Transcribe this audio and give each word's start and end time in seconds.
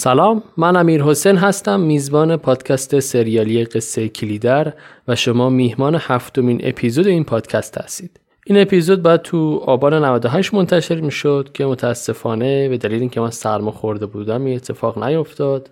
سلام 0.00 0.42
من 0.56 0.76
امیر 0.76 1.02
حسین 1.02 1.36
هستم 1.36 1.80
میزبان 1.80 2.36
پادکست 2.36 3.00
سریالی 3.00 3.64
قصه 3.64 4.08
کلیدر 4.08 4.72
و 5.08 5.16
شما 5.16 5.50
میهمان 5.50 5.96
هفتمین 6.00 6.60
اپیزود 6.64 7.06
این 7.06 7.24
پادکست 7.24 7.78
هستید. 7.78 8.20
این 8.46 8.58
اپیزود 8.60 9.02
باید 9.02 9.22
تو 9.22 9.62
آبان 9.66 10.04
98 10.04 10.54
منتشر 10.54 11.00
می‌شد 11.00 11.50
که 11.54 11.66
متاسفانه 11.66 12.68
به 12.68 12.78
دلیل 12.78 13.00
اینکه 13.00 13.20
من 13.20 13.30
سرما 13.30 13.70
خورده 13.70 14.06
بودم 14.06 14.44
این 14.44 14.56
اتفاق 14.56 15.04
نیفتاد 15.04 15.70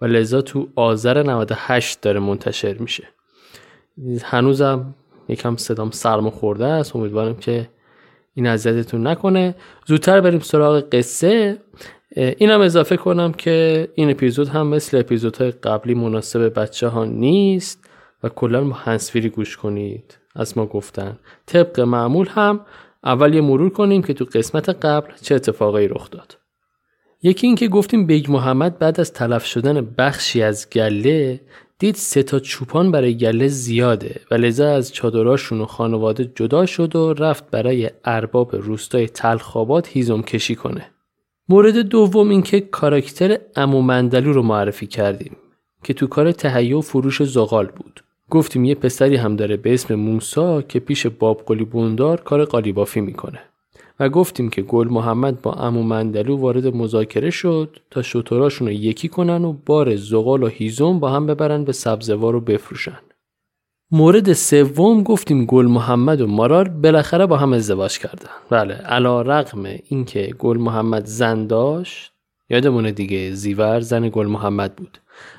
و 0.00 0.06
لذا 0.06 0.40
تو 0.40 0.68
آذر 0.76 1.22
98 1.22 2.00
داره 2.00 2.20
منتشر 2.20 2.76
میشه. 2.78 3.04
هنوزم 4.22 4.94
یکم 5.28 5.56
صدام 5.56 5.90
سرما 5.90 6.30
خورده 6.30 6.66
است. 6.66 6.96
امیدوارم 6.96 7.36
که 7.36 7.68
این 8.38 8.46
اذیتتون 8.46 9.06
نکنه. 9.06 9.54
زودتر 9.86 10.20
بریم 10.20 10.40
سراغ 10.40 10.84
قصه. 10.92 11.58
اینم 12.16 12.60
اضافه 12.60 12.96
کنم 12.96 13.32
که 13.32 13.88
این 13.94 14.10
اپیزود 14.10 14.48
هم 14.48 14.66
مثل 14.66 14.98
اپیزودهای 14.98 15.50
قبلی 15.50 15.94
مناسب 15.94 16.60
بچه 16.60 16.88
ها 16.88 17.04
نیست 17.04 17.84
و 18.22 18.28
کلا 18.28 18.64
با 18.64 18.72
هندزفری 18.72 19.28
گوش 19.28 19.56
کنید. 19.56 20.18
از 20.34 20.58
ما 20.58 20.66
گفتن. 20.66 21.18
طبق 21.46 21.80
معمول 21.80 22.28
هم 22.28 22.60
اول 23.04 23.34
یه 23.34 23.40
مرور 23.40 23.70
کنیم 23.70 24.02
که 24.02 24.14
تو 24.14 24.24
قسمت 24.24 24.68
قبل 24.68 25.12
چه 25.22 25.34
اتفاقایی 25.34 25.88
رخ 25.88 26.10
داد. 26.10 26.38
یکی 27.22 27.46
اینکه 27.46 27.68
گفتیم 27.68 28.06
بیگ 28.06 28.30
محمد 28.30 28.78
بعد 28.78 29.00
از 29.00 29.12
تلف 29.12 29.44
شدن 29.44 29.94
بخشی 29.98 30.42
از 30.42 30.70
گله 30.70 31.40
دید 31.80 31.94
سه 31.94 32.22
تا 32.22 32.40
چوپان 32.40 32.90
برای 32.90 33.16
گله 33.16 33.48
زیاده 33.48 34.20
و 34.30 34.34
لذا 34.34 34.70
از 34.70 34.92
چادراشون 34.92 35.60
و 35.60 35.66
خانواده 35.66 36.32
جدا 36.34 36.66
شد 36.66 36.96
و 36.96 37.12
رفت 37.12 37.50
برای 37.50 37.90
ارباب 38.04 38.56
روستای 38.56 39.08
تلخاباد 39.08 39.88
هیزم 39.88 40.22
کشی 40.22 40.54
کنه. 40.54 40.90
مورد 41.48 41.78
دوم 41.78 42.28
اینکه 42.28 42.60
کاراکتر 42.60 43.38
امو 43.56 43.82
مندلو 43.82 44.32
رو 44.32 44.42
معرفی 44.42 44.86
کردیم 44.86 45.36
که 45.84 45.94
تو 45.94 46.06
کار 46.06 46.32
تهیه 46.32 46.76
و 46.76 46.80
فروش 46.80 47.22
زغال 47.22 47.66
بود. 47.66 48.04
گفتیم 48.30 48.64
یه 48.64 48.74
پسری 48.74 49.16
هم 49.16 49.36
داره 49.36 49.56
به 49.56 49.74
اسم 49.74 49.94
موسا 49.94 50.62
که 50.62 50.80
پیش 50.80 51.06
باب 51.06 51.42
قلی 51.46 51.64
بوندار 51.64 52.20
کار 52.20 52.44
قالیبافی 52.44 53.00
می‌کنه. 53.00 53.40
و 54.00 54.08
گفتیم 54.08 54.50
که 54.50 54.62
گل 54.62 54.88
محمد 54.88 55.42
با 55.42 55.52
امو 55.52 55.82
مندلو 55.82 56.36
وارد 56.36 56.66
مذاکره 56.66 57.30
شد 57.30 57.76
تا 57.90 58.02
شطوراشون 58.02 58.68
رو 58.68 58.72
یکی 58.72 59.08
کنن 59.08 59.44
و 59.44 59.52
بار 59.66 59.96
زغال 59.96 60.42
و 60.42 60.46
هیزم 60.46 60.98
با 60.98 61.10
هم 61.10 61.26
ببرن 61.26 61.64
به 61.64 61.72
سبزوار 61.72 62.32
رو 62.32 62.40
بفروشن. 62.40 62.98
مورد 63.90 64.32
سوم 64.32 65.02
گفتیم 65.02 65.44
گل 65.44 65.66
محمد 65.66 66.20
و 66.20 66.26
مارال 66.26 66.68
بالاخره 66.68 67.26
با 67.26 67.36
هم 67.36 67.52
ازدواج 67.52 67.98
کردن. 67.98 68.30
بله 68.50 68.74
علا 68.74 69.22
رقم 69.22 69.64
اینکه 69.64 70.34
گل 70.38 70.56
محمد 70.56 71.06
زن 71.06 71.46
داشت 71.46 72.12
یادمونه 72.50 72.92
دیگه 72.92 73.32
زیور 73.32 73.80
زن 73.80 74.08
گل 74.08 74.26
محمد 74.26 74.76
بود 74.76 74.98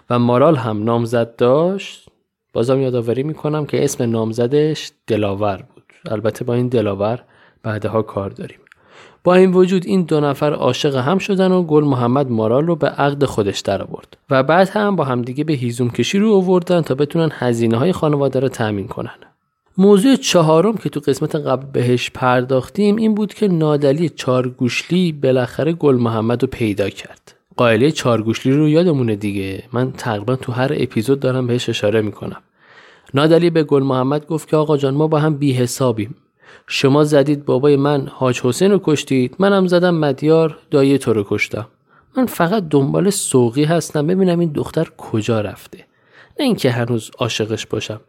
و 0.09 0.19
مارال 0.19 0.55
هم 0.55 0.83
نامزد 0.83 1.35
داشت 1.35 2.09
بازم 2.53 2.81
یادآوری 2.81 3.23
می‌کنم 3.23 3.65
که 3.65 3.83
اسم 3.83 4.11
نامزدش 4.11 4.91
دلاور 5.07 5.63
بود 5.75 5.83
البته 6.11 6.45
با 6.45 6.53
این 6.53 6.67
دلاور 6.67 7.23
بعدها 7.63 8.02
کار 8.02 8.29
داریم. 8.29 8.57
با 9.23 9.35
این 9.35 9.52
وجود 9.53 9.85
این 9.85 10.03
دو 10.03 10.19
نفر 10.19 10.53
عاشق 10.53 10.95
هم 10.95 11.17
شدن 11.17 11.52
و 11.52 11.63
گل 11.63 11.83
محمد 11.83 12.31
مارال 12.31 12.67
رو 12.67 12.75
به 12.75 12.88
عقد 12.88 13.25
خودش 13.25 13.59
در 13.59 13.81
آورد 13.81 14.17
و 14.29 14.43
بعد 14.43 14.69
هم 14.69 14.95
با 14.95 15.03
همدیگه 15.03 15.43
به 15.43 15.53
هیزوم 15.53 15.89
کشی 15.89 16.19
رو 16.19 16.35
آوردن 16.35 16.81
تا 16.81 16.95
بتونن 16.95 17.30
هزینه 17.33 17.77
های 17.77 17.91
خانواده 17.91 18.39
رو 18.39 18.49
تأمین 18.49 18.87
کنن. 18.87 19.15
موضوع 19.77 20.15
چهارم 20.15 20.77
که 20.77 20.89
تو 20.89 20.99
قسمت 20.99 21.35
قبل 21.35 21.65
بهش 21.73 22.09
پرداختیم 22.09 22.95
این 22.95 23.15
بود 23.15 23.33
که 23.33 23.47
نادلی 23.47 24.09
چارگوشلی 24.09 25.11
بالاخره 25.11 25.73
گل 25.73 25.95
محمد 25.95 26.41
رو 26.43 26.49
پیدا 26.52 26.89
کرد. 26.89 27.35
قائله 27.57 27.91
چارگوشلی 27.91 28.53
رو 28.53 28.69
یادمونه 28.69 29.15
دیگه؟ 29.15 29.63
من 29.73 29.91
تقریبا 29.91 30.35
تو 30.35 30.52
هر 30.52 30.71
اپیزود 30.75 31.19
دارم 31.19 31.47
بهش 31.47 31.69
اشاره 31.69 32.02
می‌کنم. 32.02 32.41
نادلی 33.13 33.49
به 33.49 33.63
گل 33.63 33.83
محمد 33.83 34.27
گفت 34.27 34.49
که 34.49 34.57
آقا 34.57 34.77
جان 34.77 34.93
ما 34.93 35.07
با 35.07 35.19
هم 35.19 35.37
بی 35.37 35.53
حسابیم 35.53 36.15
شما 36.71 37.03
زدید 37.03 37.45
بابای 37.45 37.75
من 37.75 38.07
حاج 38.07 38.41
حسین 38.41 38.71
رو 38.71 38.80
کشتید 38.83 39.35
منم 39.39 39.67
زدم 39.67 39.95
مدیار 39.95 40.57
دایی 40.71 40.97
تو 40.97 41.13
رو 41.13 41.25
کشتم. 41.30 41.67
من 42.17 42.25
فقط 42.25 42.63
دنبال 42.69 43.09
سوقی 43.09 43.63
هستم 43.63 44.07
ببینم 44.07 44.39
این 44.39 44.52
دختر 44.52 44.87
کجا 44.97 45.41
رفته. 45.41 45.77
نه 46.39 46.45
اینکه 46.45 46.71
هنوز 46.71 47.11
عاشقش 47.17 47.65
باشم 47.65 48.02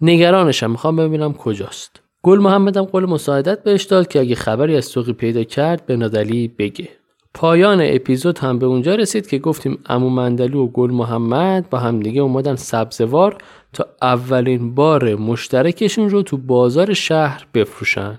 نگرانشم 0.00 0.70
می‌خوام 0.70 0.96
ببینم 0.96 1.32
کجاست. 1.32 2.00
گل 2.22 2.38
محمدم 2.38 2.84
قول 2.84 3.04
مساعدت 3.04 3.62
بهش 3.62 3.84
داد 3.84 4.08
که 4.08 4.20
اگه 4.20 4.34
خبری 4.34 4.76
از 4.76 4.84
سوقی 4.84 5.12
پیدا 5.12 5.44
کرد 5.44 5.86
به 5.86 5.96
نادلی 5.96 6.48
بگه. 6.48 6.88
پایان 7.34 7.80
اپیزود 7.82 8.38
هم 8.38 8.58
به 8.58 8.66
اونجا 8.66 8.94
رسید 8.94 9.26
که 9.26 9.38
گفتیم 9.38 9.78
امو 9.86 10.08
مندلو 10.08 10.64
و 10.64 10.66
گل 10.66 10.90
محمد 10.90 11.70
با 11.70 11.78
همدیگه 11.78 12.20
اومدن 12.20 12.56
سبزوار 12.56 13.36
تا 13.74 13.86
اولین 14.02 14.74
بار 14.74 15.14
مشترکشون 15.14 16.10
رو 16.10 16.22
تو 16.22 16.36
بازار 16.36 16.92
شهر 16.92 17.46
بفروشن. 17.54 18.18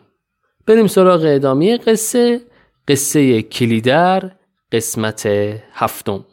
بریم 0.68 0.88
سراغ 0.88 1.22
ادامه 1.26 1.78
قصه 1.78 2.42
قصه 2.88 3.42
کلیدر 3.42 4.32
قسمت 4.72 5.26
هفتم. 5.74 6.26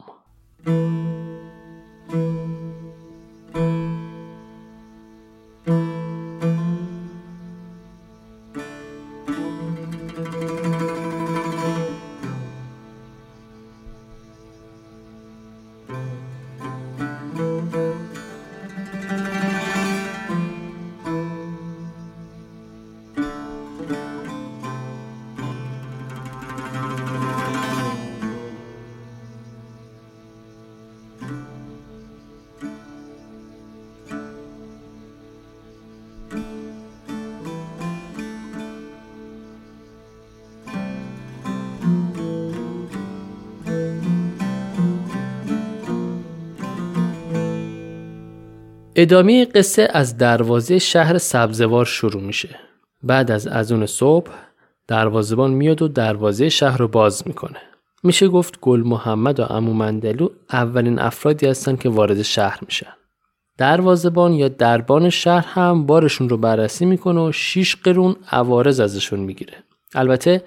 ادامه 49.03 49.45
قصه 49.45 49.87
از 49.93 50.17
دروازه 50.17 50.79
شهر 50.79 51.17
سبزوار 51.17 51.85
شروع 51.85 52.21
میشه. 52.21 52.59
بعد 53.03 53.31
از 53.31 53.47
ازون 53.47 53.85
صبح 53.85 54.31
دروازبان 54.87 55.51
میاد 55.51 55.81
و 55.81 55.87
دروازه 55.87 56.49
شهر 56.49 56.77
رو 56.77 56.87
باز 56.87 57.23
می‌کنه. 57.27 57.59
میشه 58.03 58.27
گفت 58.27 58.59
گل 58.61 58.79
محمد 58.79 59.39
و 59.39 59.43
امو 59.43 59.73
مندلو 59.73 60.29
اولین 60.53 60.99
افرادی 60.99 61.47
هستن 61.47 61.75
که 61.75 61.89
وارد 61.89 62.21
شهر 62.21 62.59
میشن. 62.65 62.93
دروازبان 63.57 64.33
یا 64.33 64.47
دربان 64.47 65.09
شهر 65.09 65.45
هم 65.47 65.85
بارشون 65.85 66.29
رو 66.29 66.37
بررسی 66.37 66.85
می‌کنه 66.85 67.21
و 67.21 67.31
6 67.31 67.75
قرون 67.75 68.15
عوارض 68.31 68.79
ازشون 68.79 69.19
می‌گیره. 69.19 69.63
البته 69.95 70.43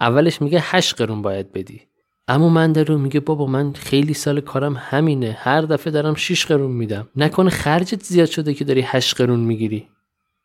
اولش 0.00 0.42
میگه 0.42 0.58
8 0.62 0.94
قرون 0.94 1.22
باید 1.22 1.52
بدی. 1.52 1.82
اما 2.28 2.48
من 2.48 2.74
رو 2.74 2.98
میگه 2.98 3.20
بابا 3.20 3.46
من 3.46 3.72
خیلی 3.72 4.14
سال 4.14 4.40
کارم 4.40 4.76
همینه 4.78 5.36
هر 5.40 5.60
دفعه 5.60 5.92
دارم 5.92 6.14
6 6.14 6.46
قرون 6.46 6.70
میدم. 6.70 7.08
نکنه 7.16 7.50
خرجت 7.50 8.02
زیاد 8.02 8.28
شده 8.28 8.54
که 8.54 8.64
داری 8.64 8.80
8 8.80 9.14
قرون 9.14 9.40
می‌گیری. 9.40 9.88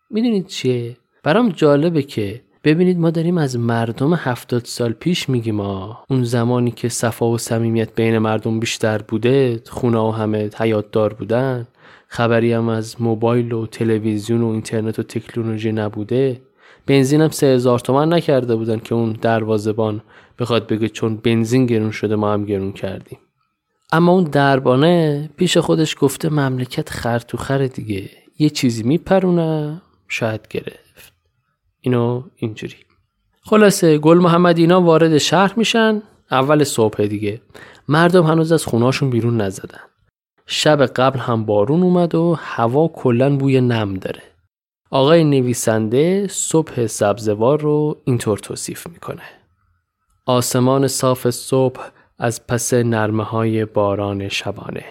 می‌دونید 0.10 0.48
چیه؟ 0.48 0.98
برام 1.24 1.50
جالبه 1.50 2.04
که 2.04 2.42
ببینید 2.64 3.00
ما 3.00 3.10
داریم 3.10 3.38
از 3.38 3.58
مردم 3.58 4.14
هفتاد 4.14 4.66
سال 4.66 4.92
پیش 4.92 5.30
میگیم 5.30 5.56
ما 5.56 6.04
اون 6.10 6.24
زمانی 6.24 6.72
که 6.72 6.90
صفا 6.90 7.30
و 7.30 7.38
صمیمیت 7.38 7.96
بین 7.96 8.18
مردم 8.18 8.60
بیشتر 8.60 8.98
بوده 8.98 9.62
خونه 9.70 9.98
و 9.98 10.12
همه 10.12 10.50
حیات 10.58 10.92
دار 10.92 11.14
بودن 11.14 11.68
خبری 12.08 12.54
هم 12.54 12.70
از 12.70 13.02
موبایل 13.02 13.52
و 13.52 13.66
تلویزیون 13.66 14.42
و 14.42 14.48
اینترنت 14.48 15.00
و 15.00 15.04
تکنولوژی 15.04 15.72
نبوده. 15.72 16.42
بنزینم 16.92 17.30
سه 17.30 17.48
هزار 17.48 17.80
تومن 17.80 18.14
نکرده 18.14 18.56
بودن 18.56 18.80
که 18.80 18.96
اون 18.96 19.12
دروازبان 19.12 20.02
بخواد 20.40 20.68
بگه 20.68 20.90
چون 20.90 21.18
بنزین 21.18 21.66
گرون 21.66 21.92
شده 21.92 22.16
ما 22.16 22.34
هم 22.34 22.46
گرون 22.46 22.72
کردیم. 22.72 23.20
اما 23.92 24.12
اون 24.12 24.24
دربانه 24.24 25.30
پیش 25.38 25.58
خودش 25.58 25.96
گفته 26.00 26.30
مملکت 26.30 26.90
خر 26.90 27.20
تو 27.20 27.38
خر 27.38 27.68
دیگه. 27.68 28.10
یه 28.40 28.50
چیزی 28.50 28.84
میپرونه 28.84 29.82
شاید 30.08 30.48
گرفت. 30.50 31.14
اینو 31.82 32.24
اینجوری. 32.36 32.76
خلاصه 33.42 33.98
گل 33.98 34.18
محمد 34.18 34.58
اینا 34.58 34.82
وارد 34.82 35.18
شهر 35.18 35.54
میشن 35.58 36.02
اول 36.32 36.64
صبح 36.64 37.06
دیگه. 37.06 37.42
مردم 37.88 38.24
هنوز 38.24 38.52
از 38.52 38.66
خوناشون 38.66 39.10
بیرون 39.10 39.42
نزدن. 39.42 39.80
شب 40.46 40.86
قبل 40.86 41.20
هم 41.20 41.46
بارون 41.46 41.84
اومد 41.84 42.16
و 42.16 42.38
هوا 42.40 42.88
کلا 42.88 43.38
بوی 43.38 43.62
نم 43.62 43.94
داره. 43.94 44.31
آقای 44.94 45.24
نویسنده 45.24 46.28
صبح 46.28 46.86
سبزوار 46.86 47.62
رو 47.62 48.02
اینطور 48.06 48.38
توصیف 48.38 48.88
می‌کنه. 48.88 49.22
آسمان 50.26 50.88
صاف 50.88 51.30
صبح 51.30 51.82
از 52.20 52.48
پس 52.48 52.74
نرمه 52.74 53.24
های 53.24 53.66
باران 53.66 54.30
شبانه. 54.30 54.86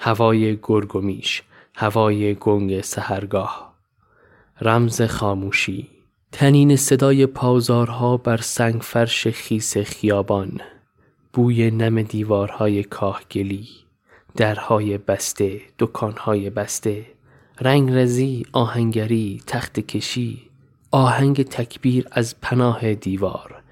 هوای 0.00 0.58
گرگومیش 0.62 1.42
هوای 1.74 2.34
گنگ 2.34 2.80
سهرگاه 2.80 3.74
رمز 4.60 5.02
خاموشی 5.02 5.88
تنین 6.32 6.76
صدای 6.76 7.26
پازارها 7.26 8.16
بر 8.16 8.36
سنگ 8.36 8.80
فرش 8.80 9.26
خیس 9.28 9.78
خیابان. 9.78 10.60
بوی 11.32 11.70
نم 11.70 12.02
دیوارهای 12.02 12.84
کاهگلی 12.84 13.68
درهای 14.36 14.98
بسته 14.98 15.60
دکانهای 15.78 16.50
بسته. 16.50 17.15
رنگرزی 17.60 18.46
آهنگری 18.52 19.42
تخت 19.46 19.80
کشی 19.80 20.50
آهنگ 20.90 21.42
تکبیر 21.42 22.08
از 22.10 22.40
پناه 22.40 22.94
دیوار 22.94 23.62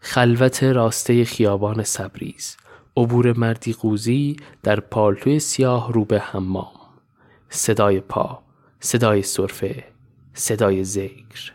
خلوت 0.00 0.62
راسته 0.62 1.24
خیابان 1.24 1.82
سبریز 1.82 2.56
عبور 2.96 3.38
مردی 3.38 3.72
قوزی 3.72 4.36
در 4.62 4.80
پالتوی 4.80 5.38
سیاه 5.38 5.92
رو 5.92 6.04
به 6.04 6.20
حمام 6.20 6.72
صدای 7.50 8.00
پا 8.00 8.42
صدای 8.80 9.22
صرفه 9.22 9.84
صدای 10.34 10.84
ذکر 10.84 11.52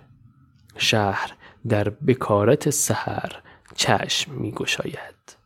شهر 0.78 1.32
در 1.70 1.90
بکارت 1.90 2.70
سحر 2.70 3.42
چشم 3.76 4.32
می 4.32 4.52
گشاید. 4.52 5.43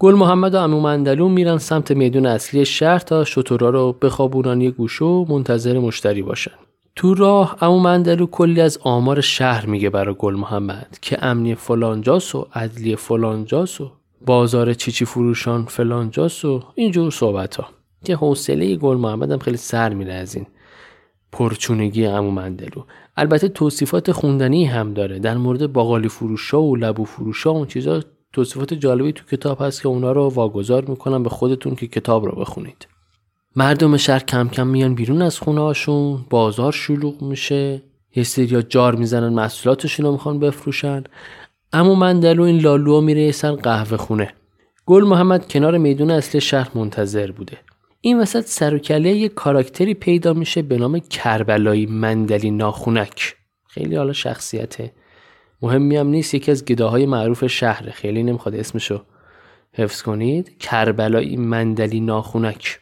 گل 0.00 0.14
محمد 0.14 0.54
و 0.54 0.58
امو 0.58 0.80
مندلو 0.80 1.28
میرن 1.28 1.58
سمت 1.58 1.90
میدون 1.90 2.26
اصلی 2.26 2.64
شهر 2.64 2.98
تا 2.98 3.24
شطورا 3.24 3.70
رو 3.70 3.92
بخوابونن 4.02 4.60
یه 4.60 4.70
گوشو 4.70 5.26
منتظر 5.28 5.78
مشتری 5.78 6.22
باشن. 6.22 6.50
تو 6.96 7.14
راه 7.14 7.56
امو 7.60 7.78
مندلو 7.78 8.26
کلی 8.26 8.60
از 8.60 8.78
آمار 8.82 9.20
شهر 9.20 9.66
میگه 9.66 9.90
برای 9.90 10.14
گل 10.18 10.34
محمد 10.34 10.98
که 11.02 11.24
امنی 11.24 11.54
فلانجاس 11.54 12.34
و 12.34 12.46
عدلی 12.54 12.96
فلانجاس 12.96 13.80
و 13.80 13.90
بازار 14.26 14.74
چیچی 14.74 15.04
فروشان 15.04 15.64
فلانجاس 15.64 16.44
و 16.44 16.62
اینجور 16.74 17.10
صحبت 17.10 17.56
ها 17.56 17.66
که 18.04 18.16
حوصله 18.16 18.76
گل 18.76 18.96
محمد 18.96 19.30
هم 19.30 19.38
خیلی 19.38 19.56
سر 19.56 19.94
میره 19.94 20.12
از 20.12 20.34
این 20.34 20.46
پرچونگی 21.32 22.06
امو 22.06 22.30
مندلو 22.30 22.84
البته 23.16 23.48
توصیفات 23.48 24.12
خوندنی 24.12 24.64
هم 24.64 24.94
داره. 24.94 25.18
در 25.18 25.36
مورد 25.36 25.72
باقالی 25.72 26.08
فروشا 26.08 26.62
و 26.62 26.76
لبو 26.76 27.04
فروشا 27.04 27.50
اون 27.50 27.66
چیزا 27.66 28.02
توصیفات 28.32 28.74
جالبی 28.74 29.12
تو 29.12 29.24
کتاب 29.24 29.62
هست 29.62 29.82
که 29.82 29.88
اونا 29.88 30.12
رو 30.12 30.28
واگذار 30.28 30.84
می‌کنم 30.84 31.22
به 31.22 31.28
خودتون 31.28 31.74
که 31.74 31.86
کتاب 31.86 32.24
رو 32.24 32.32
بخونید. 32.40 32.86
مردم 33.56 33.96
شهر 33.96 34.18
کم 34.18 34.48
کم 34.48 34.66
میان 34.66 34.94
بیرون 34.94 35.22
از 35.22 35.38
خونه 35.38 35.60
هاشون 35.60 36.24
بازار 36.30 36.72
شلوغ 36.72 37.22
میشه 37.22 37.82
یه 38.16 38.22
سری 38.22 38.62
جار 38.62 38.94
می‌زنن 38.94 39.32
محصولاتشون 39.32 40.06
رو 40.06 40.12
می‌خوان 40.12 40.38
بفروشن. 40.38 41.04
اما 41.72 41.94
مندلو 41.94 42.42
این 42.42 42.60
لالو 42.60 43.00
میره 43.00 43.32
سر 43.32 43.52
قهوه 43.52 43.96
خونه. 43.96 44.34
گل 44.86 45.04
محمد 45.04 45.48
کنار 45.48 45.78
میدون 45.78 46.10
اصل 46.10 46.38
شهر 46.38 46.70
منتظر 46.74 47.30
بوده. 47.30 47.58
این 48.00 48.20
وسط 48.20 48.46
سر 48.46 48.74
و 48.74 48.78
کله 48.78 49.10
یه 49.10 49.28
کاراکتری 49.28 49.94
پیدا 49.94 50.32
میشه 50.32 50.62
به 50.62 50.78
نام 50.78 50.98
کربلایی 50.98 51.86
مندلی 51.86 52.50
ناخونک. 52.50 53.36
خیلی 53.68 53.96
حالا 53.96 54.12
شخصیته. 54.12 54.92
مهمی 55.62 55.96
هم 55.96 56.06
نیست 56.06 56.34
یکی 56.34 56.50
از 56.50 56.64
گداهای 56.64 57.06
معروف 57.06 57.46
شهر. 57.46 57.90
خیلی 57.90 58.22
نمی‌خواد 58.22 58.54
اسمشو 58.54 59.02
حفظ 59.72 60.02
کنید. 60.02 60.58
کربلایی 60.58 61.36
مندلی 61.36 62.00
ناخونک. 62.00 62.80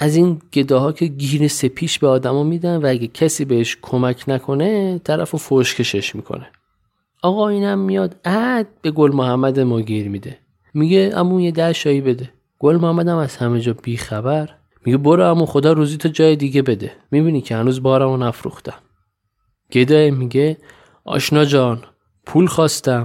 از 0.00 0.16
این 0.16 0.42
گداها 0.52 0.92
که 0.92 1.06
گیر 1.06 1.48
سپیش 1.48 1.98
به 1.98 2.08
آدما 2.08 2.42
میدن 2.42 2.76
و 2.76 2.86
اگه 2.86 3.06
کسی 3.06 3.44
بهش 3.44 3.76
کمک 3.82 4.24
نکنه 4.28 4.98
طرف 4.98 5.34
و 5.34 5.38
فوشکشش 5.38 6.14
می‌کنه. 6.14 6.46
آقا 7.22 7.48
اینم 7.48 7.78
میاد 7.78 8.16
عد 8.24 8.66
به 8.82 8.90
گل 8.90 9.12
محمد 9.12 9.60
ما 9.60 9.80
گیر 9.80 10.08
میده. 10.08 10.38
میگه 10.74 11.12
امون 11.14 11.40
یه 11.40 11.50
ده 11.50 11.72
شایی 11.72 12.00
بده. 12.00 12.32
گل 12.58 12.76
محمد 12.76 13.08
هم 13.08 13.16
از 13.16 13.36
همه 13.36 13.60
جا 13.60 13.72
بیخبر 13.72 14.50
میگه 14.84 14.98
برو 14.98 15.30
امو 15.30 15.46
خدا 15.46 15.72
روزی 15.72 15.96
تا 15.96 16.08
جای 16.08 16.36
دیگه 16.36 16.62
بده. 16.62 16.92
می‌بینی 17.10 17.40
که 17.40 17.56
هنوز 17.56 17.82
بارمو 17.82 18.16
نفروختم. 18.16 18.78
گدای 19.72 20.10
میگه 20.10 20.56
آشنا 21.04 21.44
جان 21.44 21.82
پول 22.26 22.46
خواستم 22.46 23.04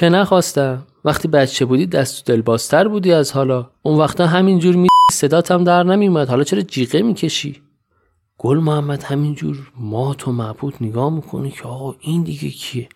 که 0.00 0.08
نخواستم. 0.08 0.86
وقتی 1.04 1.28
بچه 1.28 1.64
بودی 1.64 1.86
دست 1.86 2.20
و 2.20 2.32
دلبازتر 2.32 2.88
بودی 2.88 3.12
از 3.12 3.32
حالا. 3.32 3.70
اون 3.82 3.98
وقتا 3.98 4.26
همینجور 4.26 4.76
می 4.76 4.88
صدات 5.12 5.50
هم 5.50 5.64
در 5.64 5.82
نمیومد 5.82 6.28
حالا 6.28 6.44
چرا 6.44 6.60
جیغه 6.60 7.02
می‌کشی؟ 7.02 7.62
گل 8.38 8.58
محمد 8.58 9.02
همینجور 9.02 9.72
مات 9.76 10.28
و 10.28 10.32
معبود 10.32 10.74
نگاه 10.80 11.14
می‌کنه 11.14 11.50
که 11.50 11.62
آقا 11.64 11.94
این 12.00 12.22
دیگه 12.22 12.48
کیه؟ 12.48 12.88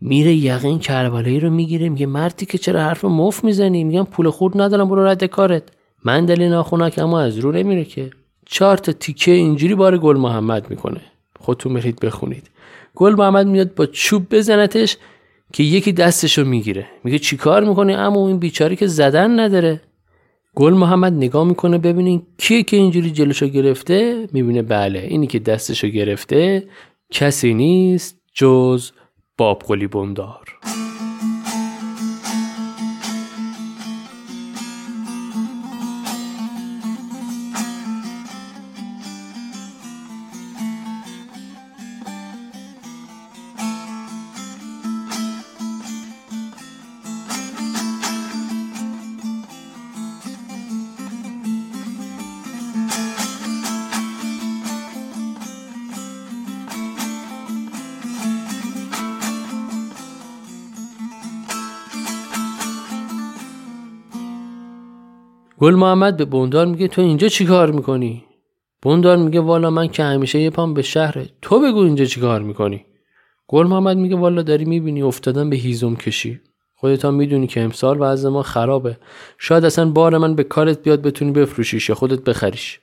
میره 0.00 0.34
یقین 0.34 0.78
کربلایی 0.78 1.40
رو 1.40 1.50
می‌گیره. 1.50 1.88
میگه 1.88 2.06
مردی 2.06 2.46
که 2.46 2.58
چرا 2.58 2.80
حرف 2.80 3.04
مف 3.04 3.44
می‌زنی؟ 3.44 3.84
میگم 3.84 4.04
پول 4.04 4.30
خورد 4.30 4.60
ندارم 4.60 4.88
برو 4.88 5.04
رد 5.04 5.24
کارت. 5.24 5.62
من 6.04 6.24
دل 6.24 6.48
ناخونک 6.48 6.98
اما 6.98 7.20
از 7.20 7.38
رو 7.38 7.52
نمیره 7.52 7.84
که. 7.84 8.10
چهار 8.46 8.76
تا 8.76 8.92
تیکه 8.92 9.30
اینجوری 9.30 9.74
بار 9.74 9.98
گل 9.98 10.16
محمد 10.16 10.70
می‌کنه. 10.70 11.00
خودتون 11.40 11.74
برید 11.74 12.00
بخونید. 12.00 12.50
گل 12.96 13.14
محمد 13.14 13.46
میاد 13.46 13.74
با 13.74 13.86
چوب 13.86 14.34
بزنتش 14.34 14.96
که 15.52 15.62
یکی 15.62 15.92
دستشو 15.92 16.44
می‌گیره. 16.44 16.86
میگه 17.04 17.18
چیکار 17.18 17.64
می‌کنی 17.64 17.94
اما 17.94 18.28
این 18.28 18.38
بیچاره 18.38 18.76
که 18.76 18.86
زدن 18.86 19.40
نداره. 19.40 19.80
گل 20.54 20.72
محمد 20.72 21.12
نگاه 21.12 21.44
می‌کنه 21.44 21.78
ببینین 21.78 22.22
کیه 22.38 22.62
که 22.62 22.76
اینجوری 22.76 23.10
جلوشو 23.10 23.46
گرفته؟ 23.46 24.28
می‌بینه 24.32 24.62
بله 24.62 24.98
اینی 24.98 25.26
که 25.26 25.38
دستشو 25.38 25.88
گرفته 25.88 26.68
کسی 27.10 27.54
نیست 27.54 28.20
جز 28.34 28.90
باب 29.38 29.62
قلی 29.68 29.86
بندار. 29.86 30.58
گل 65.66 65.74
محمد 65.74 66.16
به 66.16 66.24
بوندار 66.24 66.66
میگه 66.66 66.88
تو 66.88 67.02
اینجا 67.02 67.28
چیکار 67.28 67.70
می‌کنی؟ 67.70 68.24
بوندار 68.82 69.16
میگه 69.16 69.40
والا 69.40 69.70
من 69.70 69.88
که 69.88 70.02
همیشه 70.02 70.38
یه 70.38 70.50
پام 70.50 70.74
به 70.74 70.82
شهره 70.82 71.28
تو 71.42 71.60
بگو 71.60 71.78
اینجا 71.78 72.04
چیکار 72.04 72.42
می‌کنی؟ 72.42 72.84
گل 73.48 73.66
محمد 73.66 73.96
میگه 73.96 74.16
والا 74.16 74.42
داری 74.42 74.64
می‌بینی 74.64 75.02
افتادن 75.02 75.50
به 75.50 75.56
هیزم 75.56 75.94
کشی. 75.94 76.40
خودت 76.74 77.04
هم 77.04 77.14
می‌دونی 77.14 77.46
که 77.46 77.60
امسال 77.60 77.96
وضع 78.00 78.28
ما 78.28 78.42
خرابه. 78.42 78.98
شاید 79.38 79.64
اصلا 79.64 79.90
بار 79.90 80.18
من 80.18 80.34
به 80.34 80.44
کارت 80.44 80.82
بیاد 80.82 81.02
بتونی 81.02 81.30
بفروشیش 81.30 81.88
یا 81.88 81.94
خودت 81.94 82.24
بخریش. 82.24 82.80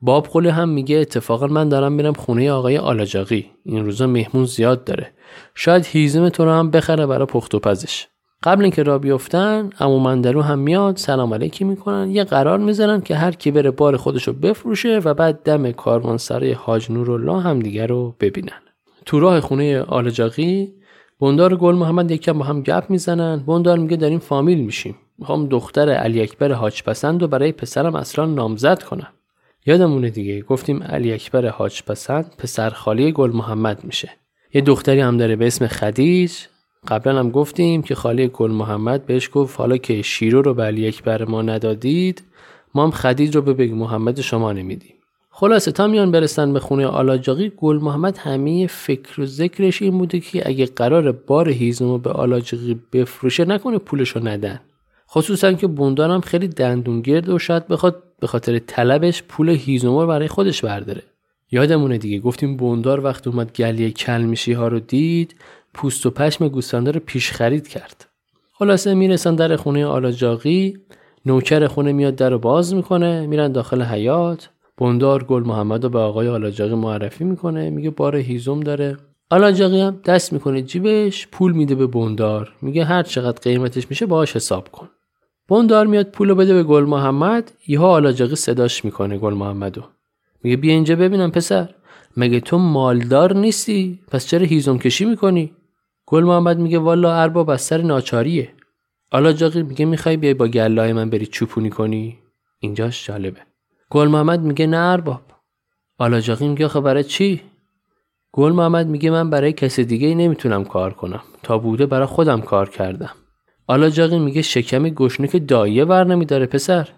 باب 0.00 0.26
قلی 0.26 0.48
هم 0.48 0.68
میگه 0.68 0.96
اتفاقا 0.96 1.46
من 1.46 1.68
دارم 1.68 1.92
میرم 1.92 2.12
خونه 2.12 2.50
آقای 2.50 2.78
آلاجاقی. 2.78 3.50
این 3.64 3.84
روزا 3.84 4.06
مهمون 4.06 4.44
زیاد 4.44 4.84
داره. 4.84 5.12
شاید 5.54 5.86
هیزم 5.86 6.28
تو 6.28 6.44
رو 6.44 6.50
هم 6.50 6.70
بخره 6.70 7.06
برای 7.06 7.26
پخت 7.26 7.54
و 7.54 7.58
پزش 7.58 8.06
قبل 8.44 8.62
اینکه 8.62 8.82
را 8.82 8.98
بیفتن 8.98 9.70
امو 9.80 9.98
مندرو 9.98 10.42
هم 10.42 10.58
میاد 10.58 10.96
سلام 10.96 11.34
علیکی 11.34 11.64
می‌کنن. 11.64 12.10
یه 12.10 12.24
قرار 12.24 12.58
می‌ذارن 12.58 13.00
که 13.00 13.16
هر 13.16 13.30
کی 13.30 13.50
بره 13.50 13.70
بار 13.70 13.96
خودشو 13.96 14.32
بفروشه 14.32 14.98
و 14.98 15.14
بعد 15.14 15.42
دم 15.42 15.72
کاروانسرای 15.72 16.52
حاج 16.52 16.90
نورالله 16.90 17.40
هم 17.40 17.60
دیگه 17.60 17.86
رو 17.86 18.14
ببینن. 18.20 18.60
تو 19.06 19.20
راه 19.20 19.40
خونه 19.40 19.82
آلجاقی 19.82 20.72
بندار 21.20 21.56
گل 21.56 21.74
محمد 21.74 22.10
یکم 22.10 22.38
با 22.38 22.44
هم 22.44 22.62
گپ 22.62 22.84
می‌زنن. 22.88 23.36
بندار 23.36 23.78
میگه 23.78 23.96
داریم 23.96 24.18
فامیل 24.18 24.64
میشیم. 24.64 24.96
می‌خوام 25.18 25.46
دختر 25.46 25.90
علی 25.90 26.22
اکبر 26.22 26.52
حاج 26.52 26.82
پسند 26.82 27.22
و 27.22 27.28
برای 27.28 27.52
پسرم 27.52 27.94
اصلا 27.94 28.26
نامزد 28.26 28.82
کنم. 28.82 29.08
یادمونه 29.66 30.10
دیگه 30.10 30.40
گفتیم 30.42 30.82
علی 30.82 31.12
اکبر 31.12 31.48
حاج 31.48 31.82
پسند 31.82 32.32
پسر 32.38 32.70
خالی 32.70 33.12
گل 33.12 33.30
محمد 33.32 33.84
میشه. 33.84 34.10
یه 34.54 34.60
دختری 34.60 35.00
هم 35.00 35.16
داره 35.16 35.36
به 35.36 35.46
اسم 35.46 35.66
خدیج. 35.66 36.32
قبلا 36.88 37.18
هم 37.18 37.30
گفتیم 37.30 37.82
که 37.82 37.94
خالی 37.94 38.28
گل 38.28 38.50
محمد 38.50 39.06
بهش 39.06 39.30
گفت 39.32 39.58
حالا 39.58 39.76
که 39.76 40.02
شیرو 40.02 40.42
رو 40.42 40.54
به 40.54 40.62
علی 40.62 40.88
اکبر 40.88 41.24
ما 41.24 41.42
ندادید 41.42 42.22
ما 42.74 42.84
هم 42.84 42.90
خدیج 42.90 43.36
رو 43.36 43.42
به 43.42 43.52
بگ 43.52 43.72
محمد 43.72 44.20
شما 44.20 44.52
نمیدیم. 44.52 44.94
خلاصه 45.30 45.72
تا 45.72 45.86
میان 45.86 46.10
برسن 46.10 46.52
به 46.52 46.60
خونه 46.60 46.86
آلاجاقی 46.86 47.52
گل 47.56 47.76
محمد 47.76 48.18
همه 48.18 48.66
فکر 48.66 49.20
و 49.20 49.26
ذکرش 49.26 49.82
این 49.82 49.98
بوده 49.98 50.20
که 50.20 50.48
اگه 50.48 50.66
قرار 50.66 51.12
بار 51.12 51.48
هیزم 51.48 51.88
رو 51.88 51.98
به 51.98 52.10
آلاجاقی 52.10 52.80
بفروشه 52.92 53.44
نکنه 53.44 53.78
پولشو 53.78 54.28
ندن. 54.28 54.60
خصوصا 55.10 55.52
که 55.52 55.66
بوندان 55.66 56.10
هم 56.10 56.20
خیلی 56.20 56.48
دندون 56.48 57.00
گرد 57.00 57.28
و 57.28 57.38
شاید 57.38 57.68
بخواد 57.68 58.02
به 58.20 58.26
خاطر 58.26 58.58
طلبش 58.58 59.22
پول 59.22 59.48
هیزم 59.48 59.98
رو 59.98 60.06
برای 60.06 60.28
خودش 60.28 60.64
برداره. 60.64 61.02
یادمونه 61.50 61.98
دیگه 61.98 62.18
گفتیم 62.18 62.56
بوندار 62.56 63.04
وقت 63.04 63.26
اومد 63.26 63.52
گلیه 63.52 63.90
کلمیشی 63.90 64.52
ها 64.52 64.68
رو 64.68 64.80
دید. 64.80 65.34
پوست 65.74 66.06
و 66.06 66.10
پشم 66.10 66.48
گوسفنده 66.48 66.90
رو 66.90 67.00
پیش 67.06 67.32
خرید 67.32 67.68
کرد. 67.68 68.06
خلاصه 68.52 68.94
می‌رسن 68.94 69.34
در 69.34 69.56
خونه 69.56 69.86
آلاجاقی 69.86 70.78
نوکر 71.26 71.66
خونه 71.66 71.92
میاد 71.92 72.16
در 72.16 72.30
رو 72.30 72.38
باز 72.38 72.74
می‌کنه 72.74 73.26
میرن 73.26 73.52
داخل 73.52 73.82
حیات 73.82 74.50
بندار 74.78 75.24
گل 75.24 75.42
محمد 75.42 75.84
رو 75.84 75.90
به 75.90 75.98
آقای 75.98 76.28
آلاجاقی 76.28 76.74
معرفی 76.74 77.24
می‌کنه 77.24 77.70
میگه 77.70 77.90
بار 77.90 78.16
هیزم 78.16 78.60
داره. 78.60 78.96
آلاجاقی 79.30 79.80
هم 79.80 80.00
دست 80.04 80.32
می‌کنه 80.32 80.62
جیبش 80.62 81.28
پول 81.32 81.52
میده 81.52 81.74
به 81.74 81.86
بندار. 81.86 82.52
میگه 82.62 82.84
هر 82.84 83.02
چقدر 83.02 83.40
قیمتش 83.42 83.90
میشه 83.90 84.06
باهاش 84.06 84.36
حساب 84.36 84.68
کن. 84.68 84.88
بندار 85.48 85.86
میاد 85.86 86.06
پولو 86.10 86.34
بده 86.34 86.54
به 86.54 86.62
گل 86.62 86.84
محمد 86.84 87.52
یهو 87.66 87.84
آلاجاقی 87.84 88.36
صداش 88.36 88.84
می‌کنه 88.84 89.18
گل 89.18 89.34
محمدو. 89.34 89.82
میگه 90.42 90.56
بیا 90.56 90.72
اینجا 90.72 90.96
ببینم 90.96 91.30
پسر. 91.30 91.68
مگه 92.16 92.40
تو 92.40 92.58
مالدار 92.58 93.36
نیستی؟ 93.36 94.00
پس 94.10 94.26
چرا 94.26 94.46
هیزم 94.46 94.78
کشی 94.78 95.04
می‌کنی؟ 95.04 95.52
گل 96.06 96.24
محمد 96.24 96.58
میگه 96.58 96.78
والا 96.78 97.14
ارباب 97.14 97.50
از 97.50 97.62
سر 97.62 97.82
ناچاریه. 97.82 98.52
آلاجاقی 99.10 99.62
میگه 99.62 99.84
می‌خوای 99.84 100.16
بیای 100.16 100.34
با 100.34 100.46
گلای 100.46 100.92
من 100.92 101.10
بری 101.10 101.26
چوپونی 101.26 101.70
کنی؟ 101.70 102.18
اینجاش 102.58 103.06
جالبه. 103.06 103.40
گل 103.90 104.08
محمد 104.08 104.40
میگه 104.40 104.66
نه 104.66 104.76
ارباب. 104.76 105.20
آلاجاقی 105.98 106.48
میگه 106.48 106.64
آخه 106.64 106.80
برای 106.80 107.04
چی؟ 107.04 107.40
گل 108.32 108.52
محمد 108.52 108.86
میگه 108.86 109.10
من 109.10 109.30
برای 109.30 109.52
کسی 109.52 109.84
دیگه 109.84 110.14
نمی‌تونم 110.14 110.64
کار 110.64 110.92
کنم. 110.92 111.22
تا 111.42 111.58
بوده 111.58 111.86
برای 111.86 112.06
خودم 112.06 112.40
کار 112.40 112.68
کردم. 112.68 113.10
آلاجاقی 113.66 114.18
میگه 114.18 114.42
شکم 114.42 114.82
گشنه 114.88 115.28
که 115.28 115.38
دایه 115.38 115.84
ور 115.84 116.04
نمیداره 116.04 116.46
پسر. 116.46 116.88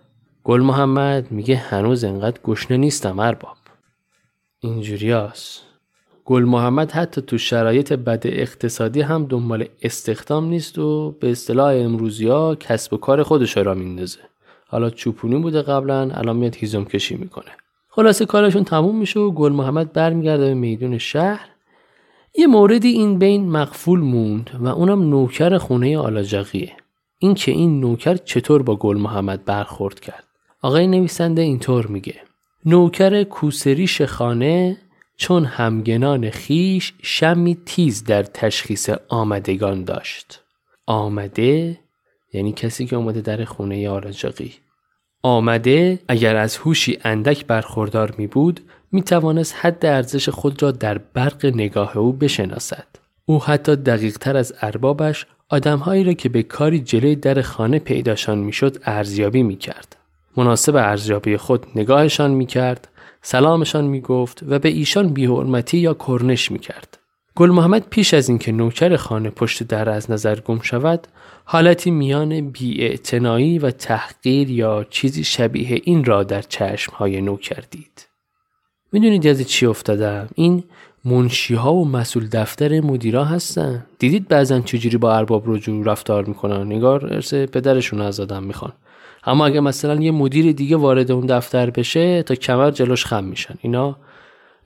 گل 0.44 0.60
محمد 0.60 1.32
میگه 1.32 1.56
هنوز 1.56 2.04
انقدر 2.04 2.40
گشنه 2.44 2.76
نیستم 2.76 3.18
ارباب. 3.18 3.56
اینجوریاست 4.60 5.62
گل 6.26 6.44
محمد 6.44 6.90
حتی 6.92 7.20
تو 7.20 7.38
شرایط 7.38 7.92
بد 7.92 8.22
اقتصادی 8.24 9.00
هم 9.00 9.26
دنبال 9.26 9.64
استخدام 9.82 10.48
نیست 10.48 10.78
و 10.78 11.10
به 11.20 11.30
اصطلاح 11.30 11.74
امروزی 11.74 12.28
ها 12.28 12.54
کسب 12.54 12.92
و 12.92 12.96
کار 12.96 13.22
خودش 13.22 13.56
را 13.56 13.74
میندازه. 13.74 14.18
حالا 14.68 14.90
چوپونی 14.90 15.38
بوده 15.38 15.62
قبلا 15.62 16.10
الان 16.10 16.36
میاد 16.36 16.54
هیزم 16.54 16.84
کشی 16.84 17.16
می‌کنه. 17.16 17.50
خلاصه 17.88 18.26
کارشون 18.26 18.64
تموم 18.64 18.98
میشه 18.98 19.20
و 19.20 19.30
گل 19.30 19.52
محمد 19.52 19.92
برمیگرده 19.92 20.44
به 20.44 20.54
میدون 20.54 20.98
شهر. 20.98 21.48
یه 22.38 22.46
موردی 22.46 22.88
این 22.88 23.18
بین 23.18 23.48
مقفول 23.48 24.00
موند 24.00 24.50
و 24.60 24.68
اونم 24.68 25.08
نوکر 25.08 25.58
خونه 25.58 25.98
آلاجاقیه 25.98 26.72
این 27.18 27.34
که 27.34 27.52
این 27.52 27.80
نوکر 27.80 28.14
چطور 28.16 28.62
با 28.62 28.76
گل 28.76 28.96
محمد 28.96 29.44
برخورد 29.44 30.00
کرد؟ 30.00 30.24
آقای 30.62 30.86
نویسنده 30.86 31.42
اینطور 31.42 31.86
میگه. 31.86 32.14
نوکر 32.64 33.22
کوسریش 33.22 34.02
خانه 34.02 34.76
چون 35.16 35.44
همگنان 35.44 36.30
خیش 36.30 36.92
شمی 37.02 37.58
تیز 37.66 38.04
در 38.04 38.22
تشخیص 38.22 38.90
آمدگان 39.08 39.84
داشت 39.84 40.42
آمده 40.86 41.78
یعنی 42.32 42.52
کسی 42.52 42.86
که 42.86 42.96
اومده 42.96 43.20
در 43.20 43.44
خونه 43.44 43.88
آلاجاقی 43.88 44.54
آمده 45.22 45.98
اگر 46.08 46.36
از 46.36 46.56
هوشی 46.56 46.98
اندک 47.04 47.46
برخوردار 47.46 48.14
می 48.18 48.26
بود 48.26 48.60
می 48.92 49.02
توانست 49.02 49.54
حد 49.60 49.86
ارزش 49.86 50.28
خود 50.28 50.62
را 50.62 50.70
در 50.70 50.98
برق 50.98 51.46
نگاه 51.46 51.96
او 51.96 52.12
بشناسد. 52.12 52.86
او 53.24 53.42
حتی 53.42 53.76
دقیق 53.76 54.18
تر 54.18 54.36
از 54.36 54.54
اربابش 54.62 55.26
آدمهایی 55.48 56.04
را 56.04 56.12
که 56.12 56.28
به 56.28 56.42
کاری 56.42 56.80
جلوی 56.80 57.16
در 57.16 57.42
خانه 57.42 57.78
پیداشان 57.78 58.38
می‌شد 58.38 58.76
ارزیابی 58.84 59.42
می 59.42 59.56
کرد. 59.56 59.96
مناسب 60.36 60.76
ارزیابی 60.76 61.36
خود 61.36 61.66
نگاهشان 61.74 62.30
می 62.30 62.46
کرد، 62.46 62.88
سلامشان 63.28 63.84
می 63.84 64.00
گفت 64.00 64.42
و 64.48 64.58
به 64.58 64.68
ایشان 64.68 65.08
بیحرمتی 65.08 65.78
یا 65.78 65.94
کرنش 65.94 66.50
می 66.50 66.58
کرد. 66.58 66.98
گل 67.34 67.50
محمد 67.50 67.86
پیش 67.90 68.14
از 68.14 68.28
اینکه 68.28 68.52
نوکر 68.52 68.96
خانه 68.96 69.30
پشت 69.30 69.62
در 69.62 69.88
از 69.88 70.10
نظر 70.10 70.40
گم 70.40 70.60
شود 70.60 71.06
حالتی 71.44 71.90
میان 71.90 72.50
بیاعتنایی 72.50 73.58
و 73.58 73.70
تحقیر 73.70 74.50
یا 74.50 74.86
چیزی 74.90 75.24
شبیه 75.24 75.80
این 75.84 76.04
را 76.04 76.22
در 76.22 76.42
چشمهای 76.42 77.20
نوکر 77.20 77.62
دید. 77.70 78.06
می‌دونید 78.92 79.24
یاد 79.24 79.40
چی 79.40 79.66
افتادم؟ 79.66 80.28
این 80.34 80.64
منشی 81.04 81.54
ها 81.54 81.74
و 81.74 81.88
مسئول 81.88 82.28
دفتر 82.32 82.80
مدیرا 82.80 83.24
هستن. 83.24 83.86
دیدید 83.98 84.28
بعضا 84.28 84.60
چجوری 84.60 84.96
با 84.96 85.16
ارباب 85.16 85.42
رجوع 85.46 85.84
رفتار 85.84 86.24
می‌کنن. 86.24 86.66
نگار 86.66 87.14
ارث 87.14 87.34
پدرشون 87.34 88.00
از 88.00 88.20
آدم 88.20 88.42
می‌خوان. 88.42 88.72
اما 89.26 89.46
اگه 89.46 89.60
مثلا 89.60 89.94
یه 89.94 90.10
مدیر 90.10 90.52
دیگه 90.52 90.76
وارد 90.76 91.10
اون 91.10 91.26
دفتر 91.26 91.70
بشه 91.70 92.22
تا 92.22 92.34
کمر 92.34 92.70
جلوش 92.70 93.06
خم 93.06 93.24
میشن. 93.24 93.54
اینا 93.62 93.96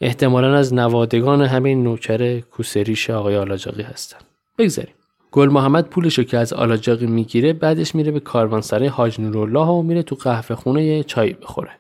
احتمالا 0.01 0.57
از 0.57 0.75
نوادگان 0.75 1.43
همین 1.43 1.83
نوکر 1.83 2.41
کوسریش 2.41 3.11
آقای 3.11 3.37
آلاجاقی 3.37 3.83
هستن. 3.83 4.19
بگذاریم. 4.59 4.95
گل 5.33 5.49
محمد 5.49 5.89
پولشو 5.89 6.23
که 6.23 6.39
از 6.39 6.53
آلاجاقی 6.53 7.07
می‌گیره 7.07 7.53
بعدش 7.53 7.95
میره 7.95 8.13
به 8.13 8.21
کاروانسرای 8.21 8.89
حاج 8.89 9.21
نورالله 9.21 9.67
و 9.67 9.83
میره 9.83 10.03
تو 10.03 10.17
قهوه 10.17 10.57
خونه 10.57 11.03
چای 11.03 11.33
بخوره 11.33 11.71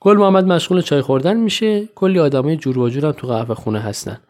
گل 0.00 0.16
محمد 0.16 0.44
مشغول 0.46 0.80
چای 0.80 1.00
خوردن 1.00 1.36
میشه 1.36 1.86
کلی 1.94 2.18
آدمای 2.18 2.56
جور 2.56 2.78
و 2.78 2.88
جور 2.88 3.06
هم 3.06 3.12
تو 3.12 3.26
قهوه 3.26 3.54
خونه 3.54 3.80
هستن 3.80 4.20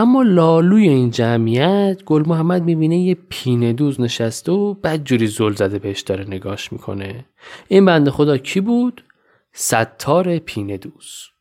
اما 0.00 0.22
لالوی 0.22 0.88
این 0.88 1.10
جمعیت 1.10 2.04
گل 2.06 2.22
محمد 2.26 2.62
می‌بینه 2.62 2.98
یه 2.98 3.16
پینه 3.28 3.72
دوز 3.72 4.00
نشسته 4.00 4.52
و 4.52 4.74
بعد 4.74 5.04
جوری 5.04 5.26
زل 5.26 5.52
زده 5.52 5.78
بهش 5.78 6.00
داره 6.00 6.24
نگاش 6.24 6.72
می‌کنه 6.72 7.24
این 7.68 7.84
بنده 7.84 8.10
خدا 8.10 8.38
کی 8.38 8.60
بود؟ 8.60 9.04
ستار 9.52 10.38
پینه 10.38 10.76
دوز 10.76 11.37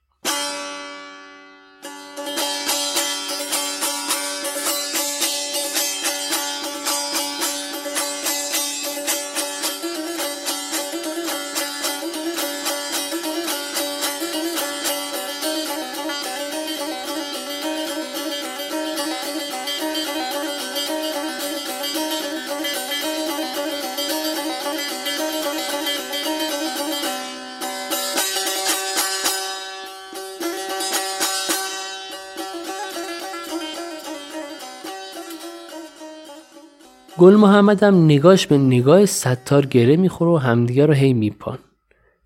گل 37.17 37.35
محمد 37.35 37.83
هم 37.83 38.05
نگاش 38.05 38.47
به 38.47 38.57
نگاه 38.57 39.05
ستار 39.05 39.65
گره 39.65 39.95
می‌خوره 39.95 40.31
و 40.31 40.35
همدیگه 40.35 40.85
رو 40.85 40.93
هی 40.93 41.13
میپان. 41.13 41.57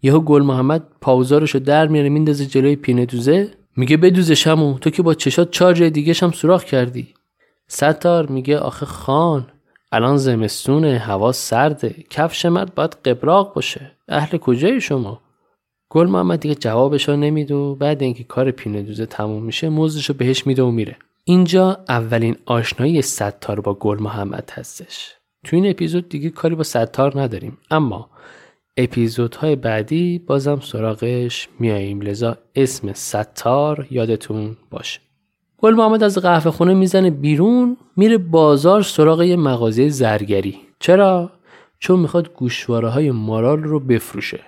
یهو 0.02 0.20
گل 0.20 0.42
محمد 0.42 0.84
پاوزارشو 1.02 1.60
در 1.60 1.88
میاره 1.88 2.10
میندازه 2.10 2.46
جلوی 2.46 2.76
پینه 2.76 3.06
دوزه. 3.06 3.52
میگه 3.76 3.98
بدوزش 3.98 4.48
همو 4.48 4.80
تو 4.80 4.90
که 4.90 5.04
با 5.04 5.14
چشات 5.14 5.52
چهار 5.52 5.74
جای 5.74 5.90
دیگه 5.90 6.14
هم 6.22 6.32
سوراخ 6.32 6.64
کردی. 6.64 7.08
ستار 7.68 8.28
میگه 8.28 8.58
آخه 8.58 8.86
خان 8.86 9.48
الان 9.92 10.18
زمستونه 10.18 10.98
هوا 10.98 11.32
سرده 11.32 11.96
کفش 12.10 12.46
مرد 12.46 12.76
باید 12.76 12.98
قبراق 13.06 13.54
باشه. 13.54 13.92
اهل 14.08 14.38
کجای 14.38 14.82
شما؟ 14.82 15.22
گل 15.90 16.08
محمد 16.08 16.40
دیگه 16.40 16.56
جوابشو 16.56 17.16
نمیده 17.16 17.74
بعد 17.74 18.02
اینکه 18.02 18.24
کار 18.24 18.52
پینه 18.52 18.82
دوزه 18.82 19.06
تموم 19.06 19.44
میشه 19.44 19.70
موزشو 19.70 20.14
بهش 20.14 20.48
میده 20.48 20.64
و 20.64 20.72
میره. 20.72 20.98
اینجا 21.32 21.78
اولین 21.90 22.36
آشنایی 22.46 23.02
ستار 23.02 23.62
با 23.62 23.74
گل 23.74 24.00
محمد 24.00 24.52
هستش. 24.54 25.16
تو 25.46 25.56
این 25.56 25.70
اپیزود 25.70 26.10
دیگه 26.10 26.30
کاری 26.30 26.56
با 26.56 26.64
ستار 26.64 27.22
نداریم 27.22 27.58
اما 27.72 28.10
اپیزودهای 28.78 29.56
بعدی 29.56 30.20
بازم 30.20 30.60
سراغش 30.60 31.48
میاییم. 31.60 32.02
لذا 32.02 32.38
اسم 32.56 32.94
ستار 32.94 33.88
یادتون 33.92 34.58
باشه. 34.72 35.00
گل 35.58 35.74
محمد 35.74 36.04
از 36.04 36.18
قهوه 36.18 36.52
خونه 36.52 36.74
می‌زنه 36.74 37.10
بیرون 37.10 37.78
میره 37.98 38.18
بازار 38.18 38.82
سراغ 38.82 39.22
یه 39.22 39.36
مغازه 39.36 39.90
زرگری. 39.90 40.58
چرا؟ 40.80 41.32
چون 41.80 42.00
می‌خواد 42.00 42.34
گوشواره 42.34 42.90
های 42.90 43.12
مارال 43.12 43.64
رو 43.64 43.80
بفروشه. 43.80 44.40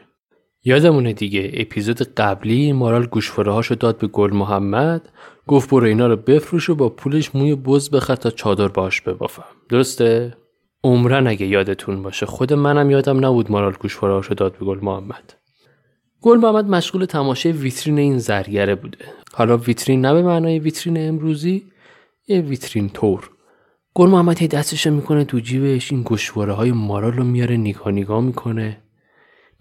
یادمونه 0.66 1.14
دیگه 1.14 1.52
اپیزود 1.54 2.02
قبلی 2.02 2.74
مارال 2.74 3.06
گوشواره 3.06 3.52
هاشو 3.52 3.76
داد 3.76 3.98
به 3.98 4.08
گل 4.08 4.34
محمد 4.34 5.10
گفت 5.48 5.70
برو 5.70 5.88
اینا 5.88 6.08
رو 6.08 6.16
بفروش 6.16 6.70
و 6.70 6.76
با 6.76 6.90
پولش 6.90 7.36
موی 7.36 7.56
بز 7.56 7.90
بخر 7.90 8.16
تا 8.16 8.30
چادر 8.30 8.68
باش 8.68 9.02
ببافم. 9.02 9.44
درسته؟ 9.70 10.38
عمرن 10.84 11.28
اگه 11.28 11.46
یادتون 11.46 12.04
باشه 12.04 12.26
خود 12.26 12.54
منم 12.54 12.92
یادم 12.92 13.26
نبود 13.26 13.52
مارال 13.52 13.74
گوشواره 13.80 14.14
هاشو 14.14 14.34
داد 14.34 14.58
به 14.58 14.66
گل 14.66 14.80
محمد. 14.82 15.34
گل 16.22 16.38
محمد 16.38 16.70
مشغول 16.70 17.06
تماشای 17.06 17.52
ویترین 17.52 17.98
این 18.00 18.18
زرگره 18.18 18.76
بوده. 18.76 18.98
حالا 19.34 19.58
ویترین 19.58 20.06
نه 20.06 20.14
به 20.14 20.22
معنای 20.22 20.60
ویترین 20.60 21.08
امروزی 21.08 21.64
یه 22.28 22.42
ویترین 22.42 22.90
تور 22.90 23.30
گل 23.94 24.10
محمد 24.10 24.40
هی 24.40 24.48
دستش 24.48 24.88
می‌کنه 24.88 25.26
تو 25.26 25.40
جیبش 25.40 25.92
این 25.92 26.02
گوشواره 26.02 26.54
های 26.54 26.72
مارال 26.72 27.14
رو 27.14 27.24
میاره 27.24 27.58
نگاه 27.58 27.92
نگاه 27.92 28.22
می‌کنه. 28.22 28.83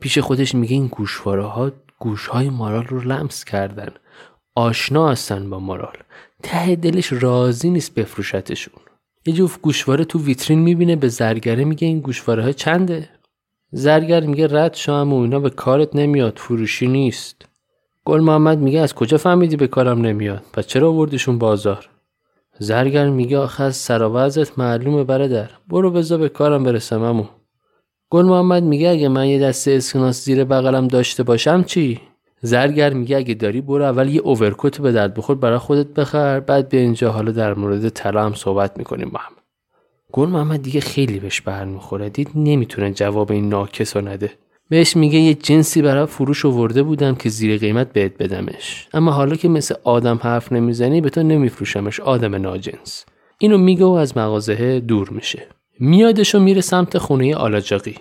پیش 0.03 0.19
خودش 0.19 0.55
میگه 0.55 0.75
این 0.75 0.87
گوشواره 0.87 1.45
ها 1.45 1.73
گوش 1.99 2.27
های 2.27 2.51
مارال 2.51 2.85
رو 2.85 3.01
لمس 3.01 3.45
کردن. 3.45 3.89
آشنا 4.55 5.09
هستن 5.09 5.51
با 5.51 5.59
مارال. 5.59 5.97
ته 6.43 6.77
دلش 6.77 7.13
راضی 7.13 7.71
نیست 7.71 7.95
بفروشتشون. 7.95 8.75
یه 9.27 9.35
جفت 9.35 9.61
گوشواره 9.61 10.05
تو 10.05 10.19
ویترین 10.19 10.59
می‌بینه 10.59 10.97
به 10.97 11.09
زرگره 11.09 11.65
میگه 11.65 11.87
این 11.87 12.01
گوشواره 12.01 12.43
ها 12.43 12.53
چنده؟ 12.53 13.09
زرگر 13.73 14.21
میگه 14.21 14.47
رد 14.51 14.75
شام 14.75 15.13
و 15.13 15.21
اینا 15.21 15.41
به 15.41 15.51
کارت 15.51 15.97
نمیاد 15.97 16.39
فروشی 16.39 16.87
نیست. 16.87 17.47
گل 18.05 18.21
محمد 18.21 18.59
میگه 18.59 18.81
از 18.81 18.95
کجا 18.95 19.19
فهمیدی 19.19 19.57
به 19.57 19.67
کارم 19.67 20.01
نمیاد؟ 20.01 20.43
پس 20.53 20.67
چرا 20.67 20.89
آوردیشون 20.89 21.39
بازار؟ 21.39 21.89
زرگر 22.59 23.09
میگه 23.11 23.39
آخه 23.39 23.65
از 23.65 23.77
سراوزت 23.77 24.59
معلومه 24.59 25.05
برادر. 25.05 25.51
برو 25.69 25.91
بزا 25.91 26.19
به 26.19 26.29
کارم 26.29 26.65
برسم 26.65 27.03
امو 27.03 27.25
گل 28.13 28.25
محمد 28.25 28.63
میگه 28.63 28.89
اگه 28.89 29.09
من 29.09 29.29
یه 29.29 29.39
دسته 29.39 29.71
اسکناس 29.71 30.25
زیر 30.25 30.45
بغلم 30.45 30.89
داشته 30.89 31.23
باشم 31.23 31.63
چی؟ 31.63 32.01
زرگر 32.41 32.93
میگه 32.93 33.17
اگه 33.17 33.35
داری 33.35 33.61
برو 33.61 33.85
اول 33.85 34.09
یه 34.09 34.21
اوورکوت 34.21 34.81
به 34.81 34.93
درد 34.93 35.15
بخور 35.15 35.37
برای 35.37 35.59
خودت 35.59 35.87
بخر 35.87 36.41
بعد 36.41 36.69
به 36.69 36.77
اینجا. 36.77 37.13
حالا 37.13 37.33
در 37.33 37.55
مورد 37.55 37.89
طلا 37.89 38.25
هم 38.25 38.35
صحبت 38.35 38.79
می‌کنیم 38.79 39.09
با 39.09 39.19
هم. 39.19 39.33
گل 40.13 40.29
محمد 40.29 40.63
دیگه 40.63 40.81
خیلی 40.81 41.21
بهش 41.21 41.41
برمیخوره 41.41 42.09
دید 42.09 42.29
نمی‌تونه 42.35 42.93
جواب 42.93 43.33
این 43.33 43.49
ناکس 43.49 43.97
رو 43.97 44.09
نده. 44.09 44.31
بهش 44.69 44.97
میگه 44.97 45.19
یه 45.19 45.35
جنسی 45.35 45.83
برای 45.83 46.07
فروش 46.07 46.47
آورده 46.47 46.83
بودم 46.83 47.15
که 47.15 47.29
زیر 47.29 47.59
قیمت 47.59 47.93
بهت 47.93 48.19
بدمش. 48.19 48.89
اما 48.95 49.13
حالا 49.13 49.37
که 49.37 49.49
مثل 49.49 49.75
آدم 49.85 50.21
حرف 50.23 50.53
نمی‌زنی 50.53 51.01
به 51.01 51.11
تو 51.11 51.23
نمیفروشمش. 51.23 52.01
آدم 52.01 52.35
ناجنس. 52.35 53.05
اینو 53.39 53.59
میگه 53.59 53.85
و 53.85 53.91
از 53.91 54.17
مغازه 54.17 54.81
دور 54.81 55.09
میشه. 55.11 55.47
میادش 55.85 56.35
و 56.35 56.39
میره 56.39 56.61
سمت 56.61 56.99
خونه 56.99 57.35
آلاجاقی. 57.37 57.95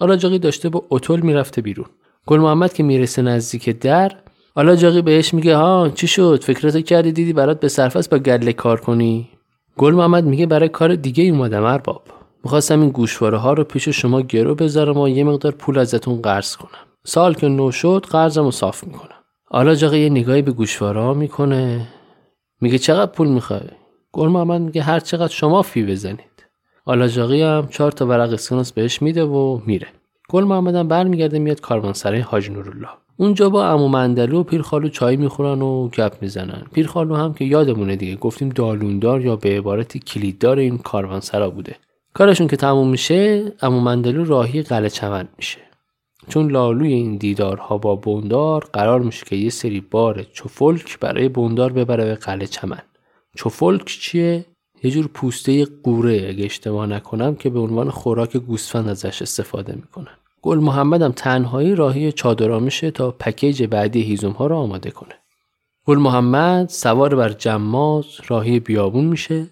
آلاجاقی 0.00 0.38
داشته 0.38 0.68
با 0.68 0.84
اتول 0.90 1.20
می‌رفته 1.20 1.62
بیرون. 1.62 1.86
گل 2.26 2.38
محمد 2.38 2.72
که 2.72 2.82
می‌رسه 2.82 3.22
نزدیک 3.22 3.68
در 3.68 4.12
آلاجاقی 4.54 5.02
بهش 5.02 5.34
میگه 5.34 5.56
ها 5.56 5.90
چی 5.94 6.06
شد؟ 6.06 6.44
فکرتو 6.44 6.80
کردی؟ 6.80 7.12
دیدی 7.12 7.32
برات 7.32 7.60
به 7.60 7.68
سرفس 7.68 8.08
با 8.08 8.18
گله 8.18 8.52
کار 8.52 8.80
کنی؟ 8.80 9.28
گل 9.76 9.94
محمد 9.94 10.24
میگه 10.24 10.46
برای 10.46 10.68
کار 10.68 10.94
دیگه 10.94 11.24
اومدم 11.24 11.64
ارباب. 11.64 12.02
می‌خواستم 12.44 12.80
این 12.80 12.90
گوشواره 12.90 13.38
ها 13.38 13.52
رو 13.52 13.64
پیش 13.64 13.88
شما 13.88 14.20
گرو 14.20 14.54
بذارم 14.54 14.96
و 14.96 15.08
یه 15.08 15.24
مقدار 15.24 15.52
پول 15.52 15.78
ازتون 15.78 16.22
قرض 16.22 16.56
کنم. 16.56 16.86
سال 17.04 17.34
که 17.34 17.48
نو 17.48 17.70
شد 17.70 18.06
قرضم 18.10 18.44
رو 18.44 18.50
صاف 18.50 18.84
می‌کنم. 18.84 19.18
حالا 19.44 19.72
یه 19.72 20.08
نگاهی 20.08 20.42
به 20.42 20.52
گوشواره 20.52 21.00
ها 21.00 21.14
می‌کنه 21.14 21.88
میگه 22.60 22.78
چقدر 22.78 23.12
پول 23.12 23.28
می‌خوای؟ 23.28 23.60
گل 24.12 24.28
محمد 24.28 24.60
میگه 24.60 24.82
هر 24.82 25.00
چقدر 25.00 25.32
شما 25.32 25.62
فی 25.62 25.82
بزنید. 25.82 26.29
آلاجاقی 26.90 27.42
هم 27.42 27.68
چهار 27.70 27.92
تا 27.92 28.06
ورق 28.06 28.32
اسکناس 28.32 28.72
بهش 28.72 29.02
میده 29.02 29.24
و 29.24 29.60
میره. 29.66 29.86
گل 30.28 30.44
محمد 30.44 30.74
هم 30.74 30.88
برمیگرده 30.88 31.38
میاد 31.38 31.60
کاروانسرای 31.60 32.20
حاج 32.20 32.50
نورالله 32.50 32.88
اونجا 33.16 33.50
با 33.50 33.66
عمو 33.66 33.88
مندلو 33.88 34.40
و 34.40 34.42
پیرخالو 34.42 34.88
چای 34.88 35.16
می‌خورن 35.16 35.62
و 35.62 35.88
گپ 35.88 36.12
می‌زنن. 36.20 36.62
پیرخالو 36.72 37.16
هم 37.16 37.34
که 37.34 37.44
یادمونه 37.44 37.96
دیگه 37.96 38.16
گفتیم 38.16 38.48
دالوندار 38.48 39.20
یا 39.20 39.36
به 39.36 39.58
عبارتی 39.58 39.98
کلیددار 39.98 40.58
این 40.58 40.78
کاروانسرا 40.78 41.50
بوده. 41.50 41.76
کارشون 42.14 42.46
که 42.46 42.56
تموم 42.56 42.88
میشه 42.88 43.52
اما 43.62 43.80
مندلو 43.80 44.24
راهی 44.24 44.62
قلعه 44.62 44.90
چمن 44.90 45.28
میشه. 45.36 45.58
چون 46.28 46.50
لالوی 46.50 46.92
این 46.92 47.16
دیدارها 47.16 47.78
با 47.78 47.96
بوندار 47.96 48.68
قرار 48.72 49.00
میشه 49.00 49.26
که 49.26 49.36
یه 49.36 49.50
سری 49.50 49.80
بار 49.80 50.22
چفلک 50.32 50.98
برای 50.98 51.28
بوندار 51.28 51.72
ببره 51.72 52.04
به 52.04 52.14
قلعه 52.14 52.46
چمن. 52.46 52.82
چفلک 53.36 53.84
چیه؟ 53.84 54.44
یه 54.82 54.90
جور 54.90 55.06
پوسته 55.06 55.64
قوره 55.64 56.26
اگه 56.28 56.44
اشتباه 56.44 56.86
نکنم 56.86 57.34
که 57.34 57.50
به 57.50 57.60
عنوان 57.60 57.90
خوراک 57.90 58.36
گوسفند 58.36 58.88
ازش 58.88 59.22
استفاده 59.22 59.74
می‌کنن 59.74 60.16
گل 60.42 60.58
محمد 60.58 61.02
هم 61.02 61.12
تنهایی 61.12 61.74
راهی 61.74 62.12
چادرها 62.12 62.58
میشه 62.58 62.90
تا 62.90 63.10
پکیج 63.10 63.62
بعدی 63.62 64.02
هیزم 64.02 64.30
ها 64.30 64.46
رو 64.46 64.56
آماده 64.56 64.90
کنه. 64.90 65.14
گل 65.86 65.98
محمد 65.98 66.68
سوار 66.68 67.14
بر 67.14 67.28
جماز 67.28 68.04
راهی 68.28 68.60
بیابون 68.60 69.04
میشه. 69.04 69.46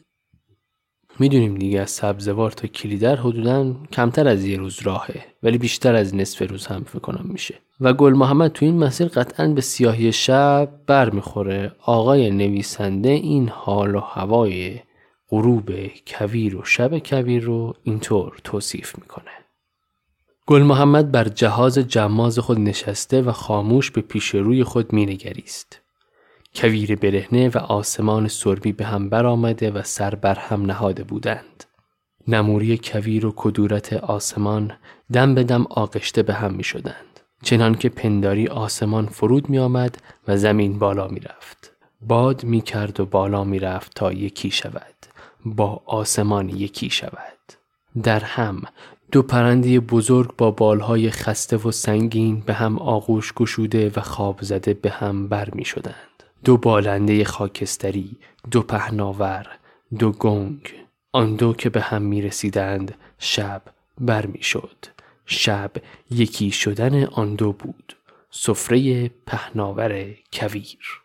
می‌دونیم 1.19 1.55
دیگه 1.55 1.81
از 1.81 1.91
سبزوار 1.91 2.51
تا 2.51 2.69
کلیدر 2.69 3.17
حدودا 3.17 3.75
کمتر 3.93 4.29
از 4.29 4.45
یه 4.45 4.57
روز 4.57 4.79
راهه 4.83 5.25
ولی 5.43 5.59
بیشتر 5.59 5.95
از 5.95 6.15
نصف 6.15 6.51
روز 6.51 6.67
هم 6.67 6.85
فکر 6.85 6.99
کنم 6.99 7.27
میشه. 7.33 7.55
و 7.81 7.93
گل 7.93 8.13
محمد 8.13 8.53
تو 8.53 8.65
این 8.65 8.79
مسیر 8.79 9.09
قطعا 9.09 9.49
به 9.49 9.61
سیاهی 9.61 10.13
شب 10.13 10.69
بر 10.87 11.11
می‌خوره 11.11 11.73
آقای 11.83 12.31
نویسنده 12.31 13.09
این 13.09 13.49
حال 13.49 13.95
و 13.95 14.01
هوای 14.01 14.81
غروب 15.31 15.71
کویر 16.07 16.57
و 16.57 16.65
شب 16.65 16.99
کویر 16.99 17.43
رو 17.43 17.75
اینطور 17.83 18.41
توصیف 18.45 18.99
می‌کنه 18.99 19.31
گل 20.47 20.63
محمد 20.63 21.13
بر 21.13 21.29
جهاز 21.29 21.79
جماز 21.79 22.39
خود 22.39 22.61
نشسته 22.61 23.23
و 23.23 23.33
خاموش 23.33 23.91
به 23.91 24.01
پیش 24.01 24.35
روی 24.35 24.65
خود 24.65 24.95
مینگریست 24.95 25.81
کویر 26.55 26.97
برهنه 26.97 27.49
و 27.49 27.59
آسمان 27.59 28.29
سربی 28.29 28.73
به 28.73 28.85
هم 28.85 29.09
برآمده 29.09 29.71
و 29.71 29.83
سر 29.83 30.15
بر 30.15 30.35
هم 30.35 30.67
نهاده 30.67 31.05
بودند. 31.05 31.65
نموری 32.29 32.81
کویر 32.85 33.27
و 33.27 33.33
کدورت 33.37 33.93
آسمان 33.93 34.73
دم 35.13 35.35
به 35.35 35.45
دم 35.45 35.67
آغشته 35.71 36.23
به 36.23 36.35
هم 36.35 36.55
می 36.55 36.65
شدند. 36.65 37.21
چنان 37.43 37.75
که 37.75 37.89
پنداری 37.89 38.47
آسمان 38.47 39.07
فرود 39.07 39.49
می 39.49 39.59
آمد 39.59 39.99
و 40.29 40.37
زمین 40.37 40.79
بالا 40.79 41.09
می 41.09 41.21
رفت. 41.21 41.73
باد 42.01 42.45
می 42.45 42.61
کرد 42.61 43.01
و 43.01 43.07
بالا 43.07 43.45
می 43.45 43.59
رفت 43.59 43.95
تا 43.95 44.13
یکی 44.13 44.51
شود. 44.51 44.98
با 45.51 45.83
آسمان 45.87 46.49
یکی 46.49 46.91
شود. 46.91 47.39
در 48.03 48.21
هم 48.21 48.63
دو 49.13 49.23
پرنده 49.23 49.81
بزرگ 49.81 50.37
با 50.37 50.51
بالهای 50.51 51.11
خسته 51.11 51.57
و 51.57 51.71
سنگین 51.71 52.41
به 52.41 52.55
هم 52.55 52.79
آغوش 52.79 53.33
گشوده 53.33 53.93
و 53.97 54.01
خواب 54.01 54.43
زده 54.43 54.75
به 54.75 54.91
هم 54.91 55.29
بر 55.29 55.51
می 55.51 55.65
شدند. 55.65 56.23
دو 56.45 56.57
بالنده 56.57 57.25
خاکستری 57.25 58.17
دو 58.51 58.63
پهناور 58.63 59.47
دو 59.99 60.13
گنگ 60.13 60.75
آن 61.13 61.37
دو 61.37 61.53
که 61.53 61.71
به 61.71 61.81
هم 61.81 62.03
می 62.03 62.23
رسیدند 62.23 62.95
شب 63.19 63.63
بر 64.01 64.27
می 64.27 64.43
شد 64.43 64.87
شب 65.27 65.71
یکی 66.11 66.51
شدن 66.51 67.05
آن 67.05 67.35
دو 67.35 67.53
بود 67.53 67.97
سفره 68.31 69.09
پهناور 69.09 70.07
کویر 70.33 71.03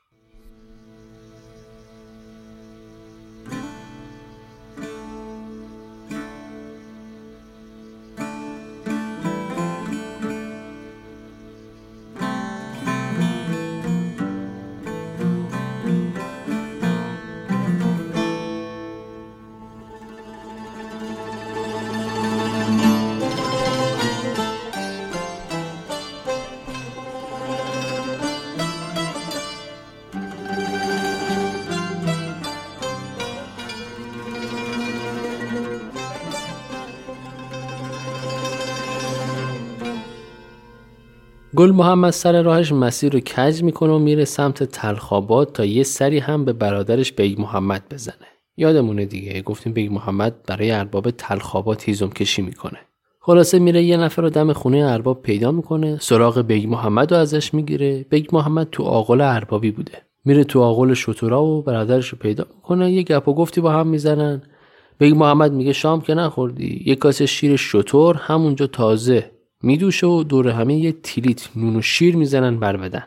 گل 41.63 41.71
محمد 41.71 42.12
سر 42.12 42.41
راهش 42.41 42.71
مسیر 42.71 43.13
رو 43.13 43.19
کج 43.19 43.63
می‌کنه 43.63 43.93
و 43.93 43.99
میره 43.99 44.26
سمت 44.26 44.63
تلخاباد 44.63 45.52
تا 45.52 45.65
یه 45.65 45.84
سری 45.84 46.19
هم 46.19 46.45
به 46.45 46.54
برادرش 46.54 47.13
بیگ 47.13 47.41
محمد 47.41 47.84
بزنه. 47.91 48.28
یادمونه 48.58 49.06
دیگه 49.06 49.41
گفتیم 49.41 49.73
بیگ 49.73 49.91
محمد 49.91 50.36
برای 50.47 50.71
ارباب 50.71 51.12
تلخاباد 51.12 51.82
هیزم 51.82 52.10
کشی 52.10 52.41
می‌کنه. 52.41 52.78
خلاصه 53.19 53.60
میره 53.60 53.84
یه 53.84 53.97
نفر 53.97 54.21
رو 54.21 54.30
دم 54.30 54.54
خونه 54.54 54.78
ارباب 54.78 55.21
پیدا 55.21 55.52
می‌کنه 55.52 55.97
سراغ 56.02 56.41
بیگ 56.41 56.67
محمد 56.67 57.13
رو 57.13 57.19
ازش 57.19 57.54
می‌گیره. 57.54 58.06
بیگ 58.10 58.36
محمد 58.36 58.67
تو 58.71 58.84
آغل 58.84 59.22
اربابی 59.21 59.71
بوده. 59.71 59.97
میره 60.26 60.43
تو 60.43 60.62
آغل 60.62 60.94
شترا 60.94 61.44
و 61.43 61.62
برادرش 61.62 62.10
رو 62.10 62.17
پیدا 62.17 62.45
می‌کنه. 62.56 62.91
یه 62.91 63.04
گپ 63.04 63.28
و 63.28 63.34
گفتی 63.34 63.62
با 63.62 63.71
هم 63.71 63.88
می‌زنن. 63.88 64.41
بیگ 64.97 65.15
محمد 65.15 65.54
میگه 65.54 65.73
شام 65.73 66.02
که 66.02 66.13
نخوردی؟ 66.13 66.84
یه 66.86 66.95
کاسه 66.95 67.26
شیر 67.26 67.56
شتر 67.56 68.16
همونجا 68.15 68.67
تازه. 68.67 69.32
میدوشه 69.63 70.08
و 70.08 70.23
دور 70.23 70.47
هم 70.48 70.76
یه 70.76 70.91
تیلیت 70.91 71.49
نون 71.56 71.76
و 71.76 71.82
شیر 71.82 72.15
می‌زنن 72.15 72.60
بر 72.60 72.78
بدن. 72.78 73.04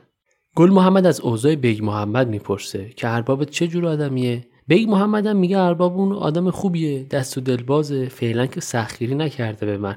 گل 0.54 0.70
محمد 0.70 1.06
از 1.06 1.20
اوضاع 1.20 1.54
بیگ 1.54 1.84
محمد 1.84 2.28
می‌پرسه 2.28 2.90
که 2.96 3.08
اربابت 3.08 3.50
چه 3.50 3.66
جور 3.66 3.86
آدمیه؟ 3.86 4.46
بیگ 4.66 4.88
محمد 4.88 5.26
هم 5.26 5.36
میگه 5.36 5.58
ارباب 5.58 5.98
اون 5.98 6.12
آدم 6.12 6.50
خوبیه 6.50 7.02
دست 7.02 7.38
و 7.38 7.40
دلبازه 7.40 8.08
فعلا 8.08 8.46
که 8.46 8.60
سختگیری 8.60 9.14
نکرده 9.14 9.66
به 9.66 9.78
من. 9.78 9.96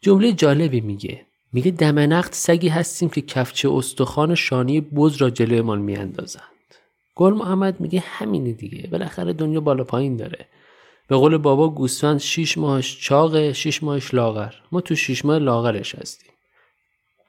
جمله 0.00 0.32
جالبی 0.32 0.80
میگه. 0.80 1.26
میگه 1.52 1.70
دمنقت 1.70 2.34
سگی 2.34 2.68
هستیم 2.68 3.08
که 3.08 3.20
کفچه 3.20 3.70
استخوان 3.70 4.34
شانه 4.34 4.80
بز 4.80 5.16
را 5.16 5.30
جلویمان 5.30 5.78
میاندازند. 5.78 6.42
گل 7.14 7.34
محمد 7.34 7.80
میگه 7.80 8.04
همینه 8.06 8.52
دیگه 8.52 8.88
بالاخره 8.90 9.32
دنیا 9.32 9.60
بالا 9.60 9.84
پایین 9.84 10.16
داره. 10.16 10.46
به 11.10 11.16
قول 11.16 11.36
بابا 11.36 11.68
گوسفند 11.68 12.20
شیش 12.20 12.58
ماهش 12.58 12.98
چاقه 13.00 13.52
شیش 13.52 13.82
ماهش 13.82 14.14
لاغر. 14.14 14.52
ما 14.72 14.80
تو 14.80 14.94
شیش 14.94 15.24
ماه 15.24 15.38
لاغرش 15.38 15.94
هستیم. 15.94 16.30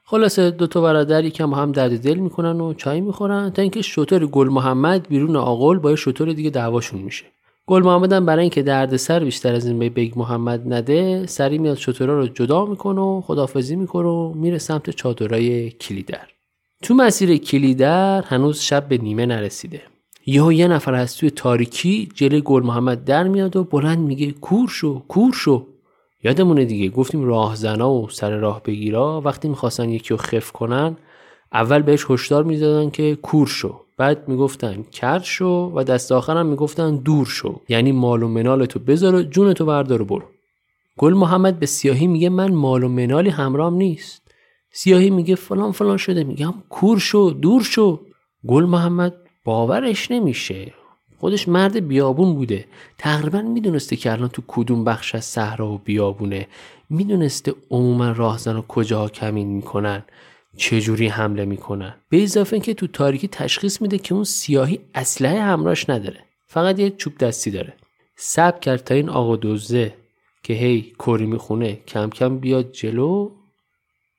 خلاصه 0.04 0.50
دو 0.50 0.66
تا 0.66 0.80
برادر 0.80 1.24
یکم 1.24 1.54
هم 1.54 1.72
درد 1.72 2.02
دل 2.02 2.14
می‌کنن 2.14 2.60
و 2.60 2.74
چای 2.74 3.00
می‌خورن. 3.00 3.50
تا 3.50 3.62
اینکه 3.62 3.82
شتر 3.82 4.26
گل 4.26 4.48
محمد 4.48 5.08
بیرون 5.08 5.36
آغل 5.36 5.78
با 5.78 5.96
شتر 5.96 6.32
دیگه 6.32 6.50
دعواشون 6.50 7.00
میشه. 7.00 7.24
گل 7.66 7.82
محمد 7.82 8.12
هم 8.12 8.26
برای 8.26 8.40
اینکه 8.40 8.62
دردسر 8.62 9.24
بیشتر 9.24 9.54
از 9.54 9.66
این 9.66 9.78
به 9.78 9.88
بیگ 9.88 10.18
محمد 10.18 10.72
نده 10.72 11.26
سری 11.26 11.58
میاد 11.58 11.76
شترا 11.76 12.18
رو 12.18 12.26
جدا 12.26 12.66
می‌کنه 12.66 13.00
و 13.00 13.20
خدافظی 13.20 13.76
می‌کنه 13.76 14.08
و 14.08 14.32
میره 14.34 14.58
سمت 14.58 14.90
چادرای 14.90 15.70
کلیدر. 15.70 16.28
تو 16.82 16.94
مسیر 16.94 17.36
کلیدر 17.36 18.22
هنوز 18.22 18.60
شب 18.60 18.88
به 18.88 18.98
نیمه 18.98 19.26
نرسیده. 19.26 19.82
یهو 20.26 20.52
یه 20.52 20.68
نفر 20.68 20.94
از 20.94 21.16
توی 21.16 21.30
تاریکی 21.30 22.08
جلوی 22.14 22.40
گل 22.40 22.62
محمد 22.62 23.04
در 23.04 23.28
میاد 23.28 23.56
و 23.56 23.64
بلند 23.64 23.98
میگه 23.98 24.32
کور 24.32 24.68
شو 24.68 25.02
کور 25.08 25.32
شو. 25.32 25.66
یادمونه 26.24 26.64
دیگه 26.64 26.88
گفتیم 26.88 27.24
راهزنا 27.24 27.90
و 27.90 28.08
سر 28.10 28.36
راه 28.36 28.62
بگیرا. 28.62 29.20
وقتی 29.20 29.48
می‌خواستن 29.48 29.90
یکی 29.90 30.08
رو 30.08 30.16
خف 30.16 30.52
کنن 30.52 30.96
اول 31.52 31.82
بهش 31.82 32.06
هشدار 32.10 32.44
می‌دادن 32.44 32.90
که 32.90 33.14
کور 33.14 33.46
شو. 33.46 33.80
بعد 33.98 34.28
می‌گفتن 34.28 34.82
کرد 34.82 35.22
شو 35.22 35.72
و 35.74 35.84
دست 35.84 36.12
آخرم 36.12 36.46
می‌گفتن 36.46 36.96
دور 36.96 37.26
شو. 37.26 37.60
یعنی 37.68 37.92
مال 37.92 38.22
و 38.22 38.28
منالتو 38.28 38.78
بذار 38.78 39.14
و 39.14 39.22
جونتو 39.22 39.66
بردار 39.66 40.02
و 40.02 40.04
برو. 40.04 40.24
گل 40.98 41.14
محمد 41.14 41.58
به 41.58 41.66
سیاهی 41.66 42.06
میگه 42.06 42.28
من 42.28 42.54
مال 42.54 42.84
و 42.84 42.88
منالی 42.88 43.30
همرام 43.30 43.74
نیست. 43.74 44.22
سیاهی 44.72 45.10
میگه 45.10 45.34
فلان 45.34 45.72
فلان 45.72 45.96
شده. 45.96 46.24
میگم 46.24 46.54
کور 46.68 46.98
شو 46.98 47.34
دور 47.42 47.62
شو. 47.62 48.00
گل 48.48 48.64
محمد 48.64 49.14
باورش 49.44 50.10
نمیشه. 50.10 50.72
خودش 51.18 51.48
مرد 51.48 51.88
بیابون 51.88 52.34
بوده. 52.34 52.64
تقریبا 52.98 53.42
می‌دونسته 53.42 53.96
که 53.96 54.12
الان 54.12 54.28
تو 54.28 54.42
کدوم 54.46 54.84
بخش 54.84 55.14
از 55.14 55.24
صحرا 55.24 55.72
و 55.72 55.78
بیابونه. 55.78 56.46
می‌دونسته 56.90 57.54
عموما 57.70 58.10
راهزن 58.10 58.56
و 58.56 58.62
کجا 58.62 59.08
کمین 59.08 59.48
می‌کنن. 59.48 60.04
چجوری 60.56 61.08
حمله 61.08 61.44
می‌کنن. 61.44 61.94
به 62.08 62.22
اضافه 62.22 62.52
اینکه 62.52 62.74
تو 62.74 62.86
تاریکی 62.86 63.28
تشخیص 63.28 63.82
میده 63.82 63.98
که 63.98 64.14
اون 64.14 64.24
سیاهی 64.24 64.80
اسلحه 64.94 65.42
همراش 65.42 65.90
نداره. 65.90 66.20
فقط 66.46 66.78
یه 66.78 66.90
چوب 66.90 67.18
دستی 67.18 67.50
داره. 67.50 67.74
سب 68.16 68.60
کرد 68.60 68.84
تا 68.84 68.94
این 68.94 69.08
آقا 69.08 69.36
دوزه 69.36 69.94
که 70.42 70.54
هی 70.54 70.92
کوری 70.98 71.26
می‌خونه 71.26 71.78
کم 71.86 72.10
کم 72.10 72.38
بیاد 72.38 72.72
جلو. 72.72 73.30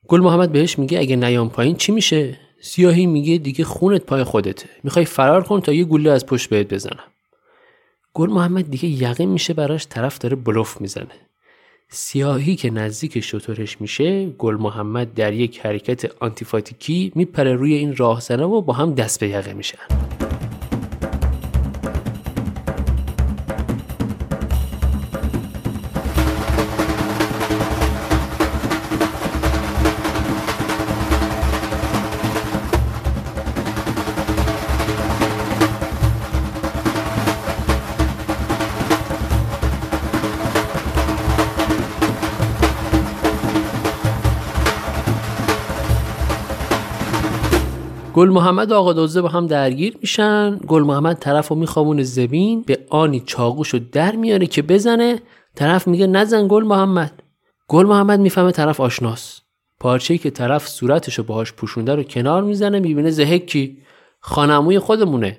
گل 0.08 0.20
محمد 0.20 0.52
بهش 0.52 0.78
میگه 0.78 0.98
اگه 0.98 1.16
نیام 1.16 1.50
پایین 1.50 1.76
چی 1.76 1.92
میشه؟ 1.92 2.38
سیاهی 2.66 3.06
میگه 3.06 3.38
دیگه 3.38 3.64
خونت 3.64 4.02
پای 4.02 4.24
خودته. 4.24 4.68
می‌خوای 4.82 5.04
فرار 5.04 5.42
کن 5.42 5.60
تا 5.60 5.72
یه 5.72 5.84
گوله 5.84 6.10
از 6.10 6.26
پشت 6.26 6.50
بهت 6.50 6.74
بزنم. 6.74 7.04
گل 8.14 8.30
محمد 8.30 8.70
دیگه 8.70 8.88
یقین 8.88 9.28
میشه 9.28 9.54
براش 9.54 9.86
طرف 9.90 10.18
داره 10.18 10.36
بلوف 10.36 10.80
می‌زنه. 10.80 11.06
سیاهی 11.88 12.56
که 12.56 12.70
نزدیک 12.70 13.20
شطورش 13.20 13.80
میشه 13.80 14.26
گل 14.26 14.54
محمد 14.54 15.14
در 15.14 15.32
یک 15.32 15.60
حرکت 15.66 16.22
آنتیفاتیکی 16.22 17.12
میپره 17.14 17.54
روی 17.54 17.74
این 17.74 17.96
راهزنه 17.96 18.44
و 18.44 18.60
با 18.60 18.72
هم 18.72 18.94
دست 18.94 19.20
به 19.20 19.28
یقه 19.28 19.52
میشن. 19.52 19.78
گل 48.24 48.30
محمد 48.30 48.72
و 48.72 48.74
آقا 48.74 48.92
دوزه 48.92 49.22
با 49.22 49.28
هم 49.28 49.46
درگیر 49.46 49.96
میشن. 50.00 50.56
گل 50.56 50.82
محمد 50.82 51.18
طرف 51.18 51.48
رو 51.48 51.56
میخوابونه 51.56 52.02
زمین 52.02 52.62
به 52.62 52.78
آنی 52.90 53.22
چاقوشو 53.26 53.80
در 53.92 54.16
میاره 54.16 54.46
که 54.46 54.62
بزنه. 54.62 55.20
طرف 55.54 55.88
میگه 55.88 56.06
نزن 56.06 56.48
گل 56.48 56.64
محمد 56.64 57.22
گل 57.68 57.86
محمد 57.86 58.20
می‌فهمه 58.20 58.52
طرف 58.52 58.80
آشناس 58.80 59.40
پارچه‌ای 59.80 60.18
که 60.18 60.30
طرف 60.30 60.68
صورتشو 60.68 61.22
باهاش 61.22 61.52
پوشونده 61.52 61.94
رو 61.94 62.02
کنار 62.02 62.42
می‌زنه 62.42 62.80
می‌بینه 62.80 63.10
زهکی. 63.10 63.78
خانموی 64.20 64.78
خودمونه. 64.78 65.38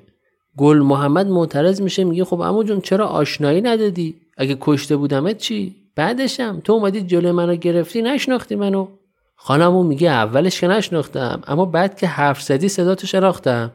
گل 0.58 0.78
محمد 0.78 1.28
معترض 1.28 1.82
میشه 1.82 2.04
میگه 2.04 2.26
خب 2.26 2.42
امو 2.42 2.64
جون 2.64 2.82
چرا 2.82 3.08
آشنایی 3.08 3.62
ندادی؟ 3.62 4.16
اگه 4.38 4.58
کشته 4.62 4.98
بودمت 4.98 5.38
چی؟ 5.38 5.76
بعدشم 5.96 6.62
تو 6.64 6.74
اومدی 6.74 7.02
جلوی 7.02 7.32
منو 7.32 7.56
گرفتی 7.56 8.02
نشناختی 8.02 8.56
منو. 8.56 8.88
خانمو 9.36 9.84
میگه 9.84 10.10
اولش 10.10 10.62
که 10.62 10.68
نشناختم 10.68 11.42
اما 11.48 11.66
بعد 11.66 11.98
که 11.98 12.08
حرف 12.08 12.42
زدی 12.42 12.70
صدا 12.70 12.96
تو 12.96 13.08
شناختم. 13.08 13.72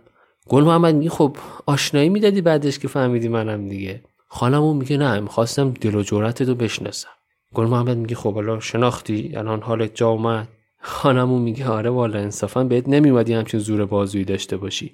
گل 0.49 0.65
محمد 0.65 0.95
میگه 0.95 1.11
خب 1.11 1.37
آشنایی 1.67 2.09
می‌دادی 2.09 2.41
بعدش 2.41 2.79
که 2.79 2.89
فهمیدی 2.89 3.29
منم 3.29 3.69
دیگه. 3.69 4.03
خانمو 4.29 4.75
میگه 4.75 4.97
نه 4.97 5.21
می‌خواستم 5.21 5.71
دل 5.71 5.95
و 5.95 6.03
جورت 6.03 6.43
رو 6.43 6.55
بشناسم. 6.55 7.09
گل 7.55 7.67
محمد 7.67 7.97
میگه 7.97 8.17
خب 8.17 8.35
حالا 8.35 8.61
شناختی 8.61 9.33
الان 9.37 9.63
حالت 9.63 9.95
جا 9.95 10.09
اومد. 10.09 10.49
خانمو 10.83 11.39
میگه 11.39 11.69
آره 11.69 11.91
والا 11.91 12.19
انصافا 12.19 12.65
بهت 12.65 12.89
نمیومدی 12.89 13.33
همچین 13.35 13.61
زور 13.61 13.87
بازویی 13.87 14.25
داشته 14.25 14.57
باشی. 14.57 14.93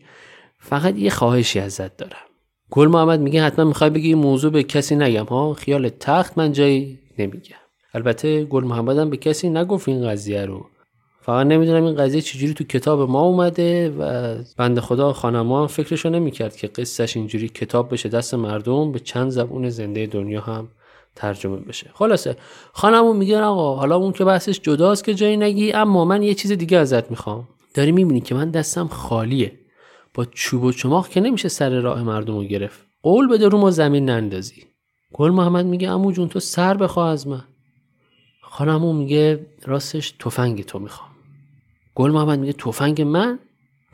فقط 0.59 0.97
یه 0.97 1.11
خواهشی 1.11 1.61
ازت 1.61 1.97
دارم. 1.97 2.27
گل 2.71 2.89
محمد 2.89 3.21
میگه 3.21 3.43
حتما 3.43 3.65
می‌خوای 3.65 3.91
بگی 3.91 4.15
موضوع 4.15 4.53
به 4.53 4.63
کسی 4.63 4.97
نگم 4.97 5.25
ها؟ 5.25 5.55
خیال 5.55 5.89
تخت 5.89 6.39
من 6.39 6.53
جایی 6.53 6.99
نمیگم. 7.19 7.57
البته 7.97 8.45
گل 8.45 8.65
محمد 8.65 8.99
هم 8.99 9.11
به 9.11 9.17
کسی 9.17 9.49
نگفت 9.49 9.89
این 9.89 10.09
قضیه 10.09 10.47
رو. 10.47 10.67
فقط 11.21 11.47
نمی‌دونم 11.47 11.85
این 11.85 11.97
قضیه 11.97 12.21
چجوری 12.21 12.55
تو 12.55 12.65
کتاب 12.65 13.11
ما 13.11 13.21
اومده 13.21 13.91
و 13.91 14.35
بنده 14.57 14.81
خدا 14.81 15.13
خانما 15.13 15.61
هم 15.61 15.67
فکرشو 15.67 16.09
نمی‌کرد 16.09 16.57
که 16.57 16.67
قصهش 16.67 17.17
اینجوری 17.17 17.49
کتاب 17.49 17.93
بشه 17.93 18.09
دست 18.09 18.35
مردم 18.35 18.93
به 18.93 18.99
چند 18.99 19.31
زبون 19.31 19.71
زنده 19.71 20.07
دنیا 20.07 20.41
هم 20.41 20.69
ترجمه 21.15 21.57
بشه. 21.57 21.91
خلاصه 21.95 22.37
خانمون 22.73 23.17
میگه 23.17 23.41
آقا 23.41 23.77
حالا 23.77 23.97
اون 23.97 24.13
که 24.13 24.25
بحثش 24.25 24.61
جداست 24.61 25.05
که 25.05 25.15
جایی 25.15 25.37
نگی 25.37 25.73
اما 25.73 26.05
من 26.05 26.23
یه 26.23 26.35
چیز 26.35 26.53
دیگه 26.53 26.79
ازت 26.79 27.11
می‌خوام. 27.11 27.49
داری 27.75 27.93
می‌بینی 27.93 28.21
که 28.21 28.35
من 28.35 28.51
دستم 28.51 28.87
خالیه. 28.87 29.53
با 30.15 30.25
چوب 30.25 30.65
و 30.65 30.73
چماق 30.73 31.09
که 31.09 31.21
نمیشه 31.21 31.49
سر 31.49 31.81
راه 31.81 32.03
مردم 32.03 32.37
رو 32.37 32.45
گرفت. 32.45 32.87
قول 33.03 33.29
بده 33.29 33.49
رو 33.49 33.59
ما 33.59 33.71
زمین 33.71 34.11
نندازی. 34.11 34.65
گل 35.13 35.31
محمد 35.31 35.67
میگه 35.67 35.91
امو 35.91 36.13
جون 36.13 36.29
تو 36.29 36.41
سر 36.41 36.77
بخواه 36.77 37.09
از 37.09 37.29
من. 37.29 37.45
خانمو 38.57 38.93
میگه 38.93 39.47
راستش 39.65 40.11
تفنگ 40.11 40.65
تو 40.65 40.79
می‌خوام. 40.79 41.11
گل 41.95 42.11
محمد 42.11 42.39
میگه 42.39 42.53
تفنگ 42.53 43.03
من؟ 43.03 43.39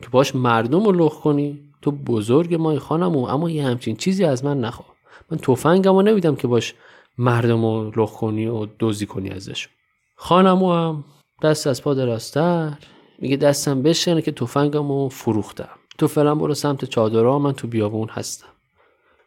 که 0.01 0.09
باش 0.09 0.35
مردم 0.35 0.83
رو 0.83 0.91
لخ 0.91 1.19
کنی؟ 1.19 1.59
تو 1.81 1.91
بزرگ 1.91 2.55
مای 2.55 2.79
خانمو 2.79 3.25
اما 3.25 3.49
یه 3.49 3.65
همچین 3.65 3.95
چیزی 3.95 4.25
از 4.25 4.45
من 4.45 4.59
نخوا 4.59 4.85
من 5.31 5.37
تفنگمو 5.37 6.01
نمیدم 6.01 6.35
که 6.35 6.47
باش 6.47 6.73
مردم 7.17 7.65
رو 7.65 7.91
لخ 7.95 8.11
کنی 8.11 8.45
و 8.45 8.65
دوزی 8.65 9.05
کنی 9.05 9.29
ازش 9.29 9.67
خانمو 10.15 10.73
هم 10.73 11.03
دست 11.41 11.67
از 11.67 11.83
پا 11.83 11.93
دراستر 11.93 12.73
میگه 13.19 13.37
دستم 13.37 13.81
بشنه 13.81 14.21
که 14.21 14.31
تفنگمو 14.31 15.09
فروختم. 15.09 15.69
تو 15.97 16.07
فعلا 16.07 16.35
برو 16.35 16.53
سمت 16.53 16.85
چادرها 16.85 17.39
من 17.39 17.53
تو 17.53 17.67
بیابون 17.67 18.09
هستم. 18.09 18.47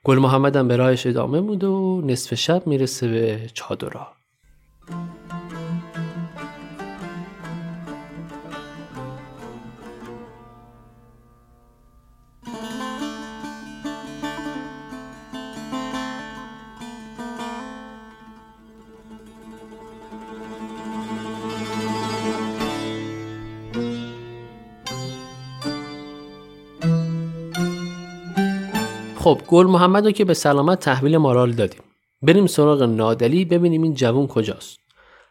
گل 0.05 0.19
محمدم 0.19 0.69
به 0.69 0.77
راهش 0.77 1.07
ادامه 1.07 1.41
بود 1.41 1.65
و 1.65 2.03
نصف 2.05 2.35
شب 2.35 2.67
می‌رسه 2.67 3.09
به 3.09 3.51
چادرها. 3.55 4.16
خب 29.27 29.41
گل 29.49 29.67
محمد 29.67 30.05
رو 30.05 30.11
که 30.11 30.25
به 30.25 30.35
سلامت 30.35 30.81
تحویل 30.81 31.17
مارال 31.17 31.53
دادیم. 31.53 31.81
بریم 32.23 32.47
سراغ 32.47 32.83
نادلی 32.83 33.45
ببینیم 33.45 33.83
این 33.83 33.95
جوون 33.95 34.27
کجاست. 34.27 34.79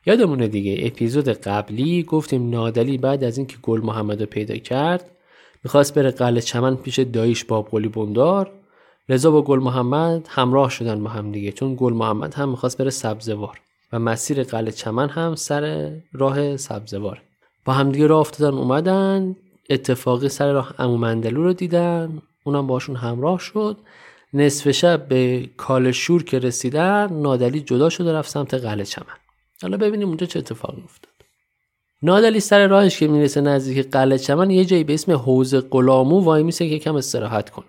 یادمونه 0.05 0.47
دیگه 0.47 0.77
اپیزود 0.79 1.29
قبلی 1.29 2.03
گفتیم 2.03 2.49
نادلی 2.49 2.97
بعد 2.97 3.23
از 3.23 3.37
اینکه 3.37 3.57
گل 3.61 3.81
محمد 3.81 4.21
رو 4.21 4.25
پیدا 4.25 4.57
کرد 4.57 5.11
می‌خواست 5.63 5.93
بره 5.93 6.11
قلعه 6.11 6.41
چمن 6.41 6.75
پیش 6.75 6.99
دایش 6.99 7.43
باب 7.43 7.67
قلی 7.71 7.87
بندار. 7.87 8.51
رضا 9.09 9.31
با 9.31 9.41
گل 9.41 9.59
محمد 9.59 10.27
همراه 10.29 10.69
شدن 10.69 11.03
با 11.03 11.09
هم 11.09 11.31
دیگه 11.31 11.51
چون 11.51 11.75
گل 11.79 11.93
محمد 11.93 12.33
هم 12.33 12.49
می‌خواست 12.49 12.77
بره 12.77 12.89
سبزوار 12.89 13.59
و 13.93 13.99
مسیر 13.99 14.43
قلعه 14.43 14.71
چمن 14.71 15.09
هم 15.09 15.35
سر 15.35 15.91
راه 16.13 16.57
سبزوار. 16.57 17.21
با 17.65 17.73
همدیگه 17.73 18.07
راه 18.07 18.19
افتادن 18.19 18.57
اومدن 18.57 19.35
اتفاقی 19.69 20.29
سر 20.29 20.51
راه 20.51 20.73
امومندلو 20.79 21.43
رو 21.43 21.53
دیدن. 21.53 22.21
اونم 22.45 22.67
باشون 22.67 22.95
همراه 22.95 23.39
شد. 23.39 23.77
نصف 24.33 24.71
شب 24.71 25.07
به 25.07 25.49
کالشور 25.57 26.23
که 26.23 26.39
رسیدن 26.39 27.13
نادلی 27.13 27.61
جدا 27.61 27.89
شد 27.89 28.07
و 28.07 28.09
رفت 28.09 28.29
سمت 28.29 28.53
قلعه 28.53 28.85
چمن. 28.85 29.15
حالا 29.61 29.77
ببینیم 29.77 30.07
اونجا 30.07 30.25
چه 30.27 30.39
اتفاقی 30.39 30.81
افتاد. 30.83 31.11
نادلی 32.01 32.39
سر 32.39 32.67
راهش 32.67 32.99
که 32.99 33.07
می‌رسه 33.07 33.41
نزدیک 33.41 33.89
قلعه 33.91 34.17
چمن 34.17 34.49
یه 34.49 34.65
جایی 34.65 34.83
به 34.83 34.93
اسم 34.93 35.11
حوز 35.11 35.55
قلامو 35.55 36.19
وای 36.19 36.43
میسه 36.43 36.69
که 36.69 36.79
کم 36.79 36.95
استراحت 36.95 37.49
کنه. 37.49 37.65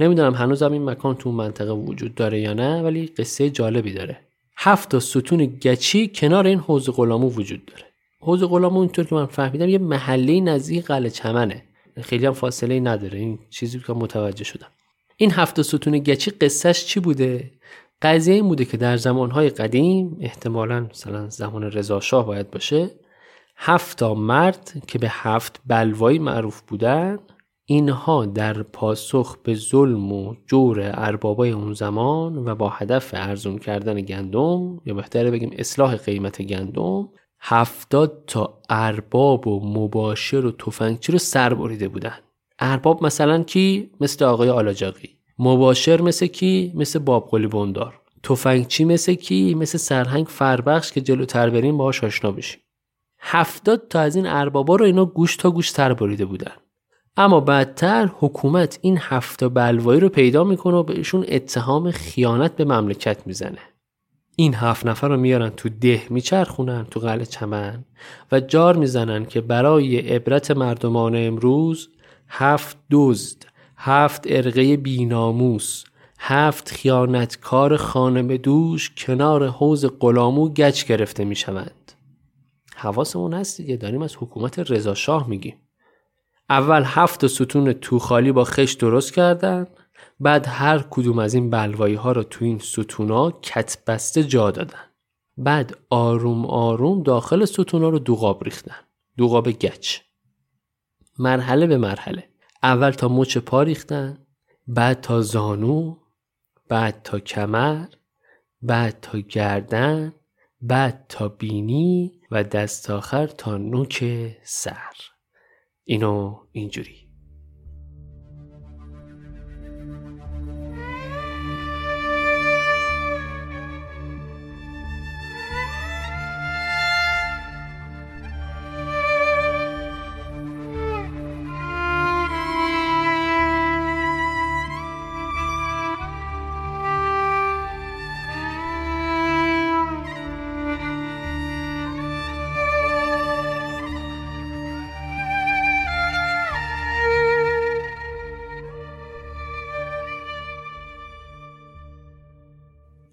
نمی‌دونم 0.00 0.34
هنوزم 0.34 0.72
این 0.72 0.84
مکان 0.84 1.14
تو 1.14 1.32
منطقه 1.32 1.72
وجود 1.72 2.14
داره 2.14 2.40
یا 2.40 2.52
نه 2.52 2.82
ولی 2.82 3.06
قصه 3.06 3.50
جالبی 3.50 3.92
داره. 3.92 4.20
هفت 4.56 4.88
تا 4.88 5.00
ستون 5.00 5.46
گچی 5.46 6.08
کنار 6.14 6.46
این 6.46 6.58
حوض 6.58 6.90
غلامو 6.90 7.30
وجود 7.30 7.66
داره. 7.66 7.84
حوض 8.20 8.42
غلامو 8.42 8.78
اینطور 8.78 9.04
که 9.04 9.14
من 9.14 9.26
فهمیدم 9.26 9.68
یه 9.68 9.78
محله 9.78 10.40
نزدیک 10.40 10.84
قلعه 10.84 11.10
چمنه. 11.10 11.62
خیلی 12.02 12.26
هم 12.26 12.32
فاصله 12.32 12.80
نداره. 12.80 13.18
این 13.18 13.38
چیزی 13.50 13.80
که 13.80 13.92
متوجه 13.92 14.44
شدم. 14.44 14.68
این 15.16 15.30
هفت 15.30 15.62
ستون 15.62 15.98
گچی 15.98 16.30
قصهش 16.30 16.84
چی 16.84 17.00
بوده؟ 17.00 17.50
قضیه 18.02 18.34
این 18.34 18.48
بوده 18.48 18.64
که 18.64 18.76
در 18.76 18.96
زمانهای 18.96 19.50
قدیم 19.50 20.16
احتمالا 20.20 20.80
مثلا 20.80 21.28
زمان 21.28 21.62
رضا 21.62 22.00
شاه 22.00 22.26
باید 22.26 22.50
باشه 22.50 22.90
هفت 23.56 24.02
مرد 24.02 24.82
که 24.86 24.98
به 24.98 25.08
هفت 25.10 25.60
بلوایی 25.66 26.18
معروف 26.18 26.60
بودن 26.60 27.18
اینها 27.64 28.26
در 28.26 28.62
پاسخ 28.62 29.36
به 29.42 29.54
ظلم 29.54 30.12
و 30.12 30.34
جور 30.46 30.90
اربابای 30.94 31.50
اون 31.50 31.72
زمان 31.72 32.48
و 32.48 32.54
با 32.54 32.68
هدف 32.68 33.10
ارزون 33.14 33.58
کردن 33.58 34.00
گندم 34.00 34.80
یا 34.86 34.94
بهتره 34.94 35.30
بگیم 35.30 35.50
اصلاح 35.52 35.96
قیمت 35.96 36.42
گندم 36.42 37.08
هفتاد 37.40 38.24
تا 38.26 38.58
ارباب 38.68 39.46
و 39.46 39.60
مباشر 39.66 40.46
و 40.46 40.50
تفنگچی 40.50 41.12
رو 41.12 41.18
سر 41.18 41.54
بریده 41.54 41.88
بودن. 41.88 42.18
ارباب 42.58 43.04
مثلا 43.04 43.42
کی؟ 43.42 43.90
مثل 44.00 44.24
آقای 44.24 44.48
آلاجاقی. 44.48 45.18
مباشر 45.38 46.00
مثل 46.00 46.26
کی؟ 46.26 46.72
مثل 46.74 46.98
باب 46.98 47.28
قلی 47.30 47.46
بندار. 47.46 48.00
تفنگچی 48.22 48.84
مثل 48.84 49.14
کی؟ 49.14 49.54
مثل 49.54 49.78
سرهنگ 49.78 50.26
فربخش 50.26 50.92
که 50.92 51.00
جلوتر 51.00 51.50
بریم 51.50 51.78
باهاش 51.78 52.04
آشنا 52.04 52.32
بشیم. 52.32 52.60
هفتاد 53.20 53.88
تا 53.88 54.00
از 54.00 54.16
این 54.16 54.26
اربابا 54.26 54.76
رو 54.76 54.84
اینا 54.84 55.04
گوش 55.04 55.36
تا 55.36 55.50
گوش 55.50 55.72
تر 55.72 55.94
بریده 55.94 56.24
بودن. 56.24 56.52
اما 57.16 57.40
بعدتر 57.40 58.10
حکومت 58.18 58.78
این 58.82 58.98
هفت 59.00 59.44
بلوایی 59.44 60.00
رو 60.00 60.08
پیدا 60.08 60.44
می‌کنه 60.44 60.76
و 60.76 60.82
بهشون 60.82 61.24
اتهام 61.28 61.90
خیانت 61.90 62.56
به 62.56 62.64
مملکت 62.64 63.26
می‌زنه. 63.26 63.58
این 64.40 64.54
هفت 64.54 64.86
نفر 64.86 65.08
رو 65.08 65.16
میارن 65.16 65.50
تو 65.50 65.68
ده 65.68 66.02
میچرخونن 66.10 66.84
تو 66.84 67.00
قلعه 67.00 67.24
چمن 67.24 67.84
و 68.32 68.40
جار 68.40 68.76
می‌زنن 68.76 69.26
که 69.26 69.40
برای 69.40 69.98
عبرت 69.98 70.50
مردمان 70.50 71.16
امروز 71.16 71.88
هفت 72.28 72.76
دزد 72.90 73.44
هفت 73.76 74.24
ارقه 74.28 74.76
بیناموس 74.76 75.84
هفت 76.18 76.70
خیانتکار 76.70 77.76
خانه 77.76 78.36
دوش 78.36 78.90
کنار 78.96 79.46
حوز 79.46 79.84
قلامو 79.84 80.48
گچ 80.48 80.84
گرفته 80.84 81.24
می‌شوند. 81.24 81.92
حواسمون 82.76 83.34
هست 83.34 83.56
دیگه 83.60 83.76
داریم 83.76 84.02
از 84.02 84.16
حکومت 84.16 84.58
رضا 84.58 84.94
شاه 84.94 85.28
میگیم. 85.28 85.56
اول 86.50 86.82
هفت 86.86 87.26
ستون 87.26 87.72
توخالی 87.72 88.32
با 88.32 88.44
خش 88.44 88.72
درست 88.72 89.14
کردن 89.14 89.66
بعد 90.20 90.46
هر 90.46 90.78
کدوم 90.90 91.18
از 91.18 91.34
این 91.34 91.50
بلوایی 91.50 91.94
ها 91.94 92.12
رو 92.12 92.22
تو 92.22 92.44
این 92.44 92.58
ستونا 92.58 93.30
کت 93.30 93.78
بسته 93.86 94.24
جا 94.24 94.50
دادن. 94.50 94.84
بعد 95.36 95.76
آروم 95.90 96.46
آروم 96.46 97.02
داخل 97.02 97.44
ستونا 97.44 97.88
رو 97.88 97.98
دوغاب 97.98 98.44
ریختن. 98.44 98.76
دوغاب 99.16 99.48
گچ. 99.50 99.98
مرحله 101.18 101.66
به 101.66 101.78
مرحله. 101.78 102.28
اول 102.62 102.90
تا 102.90 103.08
مچ 103.08 103.38
پا 103.38 103.62
ریختن 103.62 104.26
بعد 104.66 105.00
تا 105.00 105.20
زانو 105.20 105.96
بعد 106.68 107.02
تا 107.02 107.18
کمر 107.18 107.86
بعد 108.62 109.00
تا 109.00 109.18
گردن 109.18 110.14
بعد 110.60 111.06
تا 111.08 111.28
بینی 111.28 112.20
و 112.30 112.44
دست 112.44 112.90
آخر 112.90 113.26
تا 113.26 113.56
نوک 113.56 114.04
سر. 114.42 114.94
اینو 115.84 116.36
اینجوری. 116.52 117.07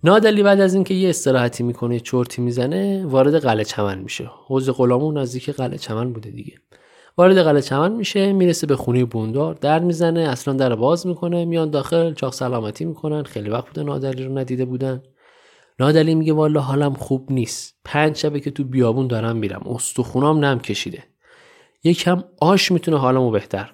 نادلی 0.06 0.44
بعد 0.44 0.60
از 0.60 0.74
اینکه 0.74 0.94
یه 0.94 1.10
استراحتی 1.10 1.64
می‌کنه 1.64 2.00
چرتی 2.00 2.42
می‌زنه 2.42 3.06
وارد 3.06 3.36
قلعه 3.36 3.64
چمن 3.64 4.00
میشه. 4.00 4.30
حوض 4.48 4.70
غلامون 4.70 5.18
نزدیک 5.18 5.50
قلعه 5.50 5.78
چمن 5.78 6.14
بوده 6.14 6.32
دیگه. 6.32 6.54
وارد 7.18 7.38
قلعه 7.38 7.62
چمن 7.62 7.92
میشه 7.92 8.34
می‌رسه 8.34 8.68
به 8.68 8.76
خونه 8.76 9.06
بوندار 9.06 9.54
در 9.54 9.80
می‌زنه 9.80 10.20
اصلا 10.20 10.54
در 10.54 10.76
باز 10.76 11.08
می‌کنه 11.08 11.46
میان 11.46 11.70
داخل 11.70 12.14
چاق 12.14 12.34
سلامتی 12.34 12.86
می‌کنن. 12.86 13.24
خیلی 13.24 13.50
وقت 13.50 13.68
بوده 13.68 13.84
نادلی 13.84 14.24
رو 14.24 14.38
ندیده 14.38 14.66
بودن. 14.66 15.04
نادلی 15.80 16.16
میگه 16.16 16.34
والا 16.34 16.62
حالم 16.62 16.94
خوب 16.94 17.32
نیست. 17.32 17.76
پنج 17.86 18.16
شبه 18.16 18.40
که 18.40 18.52
تو 18.52 18.64
بیابون 18.64 19.08
دارم 19.08 19.36
میرم. 19.36 19.64
استخونام 19.70 20.46
نم 20.46 20.60
کشیده. 20.60 21.04
یکم 21.84 22.24
آش 22.42 22.72
می‌تونه 22.72 22.98
حالمو 22.98 23.32
بهتر 23.32 23.72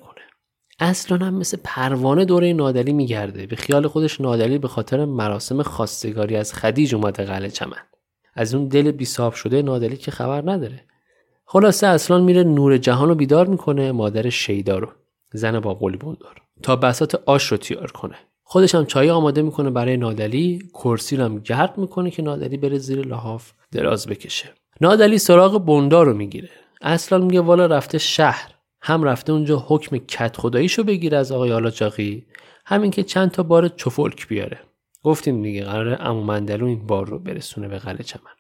اصلا 0.83 1.25
هم 1.25 1.33
مثل 1.33 1.57
پروانه 1.63 2.25
دوره 2.25 2.53
نادلی 2.53 2.93
میگرده. 2.93 3.45
به 3.45 3.55
خیال 3.55 3.87
خودش 3.87 4.21
نادلی 4.21 4.57
به 4.57 4.67
خاطر 4.67 5.05
مراسم 5.05 5.61
خواستگاری 5.63 6.35
از 6.35 6.53
خدیج 6.53 6.95
اومده 6.95 7.23
قلعه 7.25 7.49
چمن. 7.49 7.77
از 8.33 8.53
اون 8.53 8.67
دل 8.67 8.91
بیساب 8.91 9.33
شده 9.33 9.61
نادلی 9.61 9.97
که 9.97 10.11
خبر 10.11 10.51
نداره. 10.51 10.83
خلاصه 11.45 11.87
اصلا 11.87 12.19
میره 12.19 12.43
نور 12.43 12.77
جهان 12.77 13.09
رو 13.09 13.15
بیدار 13.15 13.47
می‌کنه 13.47 13.91
مادر 13.91 14.29
شیدا 14.29 14.79
رو. 14.79 14.87
زن 15.33 15.59
با 15.59 15.73
قلی 15.73 15.97
بندار 15.97 16.41
تا 16.63 16.75
بسات 16.75 17.15
آش 17.25 17.47
رو 17.47 17.57
تیار 17.57 17.91
کنه. 17.91 18.15
خودش 18.43 18.75
هم 18.75 18.85
چای 18.85 19.09
آماده 19.09 19.41
می‌کنه 19.41 19.69
برای 19.69 19.97
نادلی. 19.97 20.59
کرسی 20.73 21.15
رو 21.15 21.23
هم 21.23 21.39
گرد 21.39 21.77
می‌کنه 21.77 22.11
که 22.11 22.21
نادلی 22.21 22.57
بره 22.57 22.77
زیر 22.77 23.07
لحاف 23.07 23.51
دراز 23.71 24.07
بکشه. 24.07 24.49
نادلی 24.81 25.17
سراغ 25.17 25.65
بندار 25.65 26.05
رو 26.05 26.13
می‌گیره. 26.13 26.49
اصلا 26.81 27.17
میگه 27.17 27.41
والا 27.41 27.65
رفته 27.65 27.97
شهر. 27.97 28.51
هم 28.81 29.03
رفته 29.03 29.33
اونجا 29.33 29.65
حکم 29.67 29.97
کت 29.97 30.37
خداییشو 30.37 30.83
بگیره 30.83 31.17
از 31.17 31.31
آقای 31.31 31.51
آلاچاقی 31.51 32.25
همین 32.65 32.91
که 32.91 33.03
چند 33.03 33.31
تا 33.31 33.43
بار 33.43 33.67
چفلک 33.67 34.27
بیاره. 34.27 34.59
گفتیم 35.03 35.41
دیگه 35.41 35.63
قراره 35.63 35.97
امو 35.99 36.23
مندلو 36.23 36.65
این 36.65 36.87
بار 36.87 37.07
رو 37.07 37.19
برسونه 37.19 37.67
به 37.67 37.79
قلعه 37.79 38.03
چمن 38.03 38.31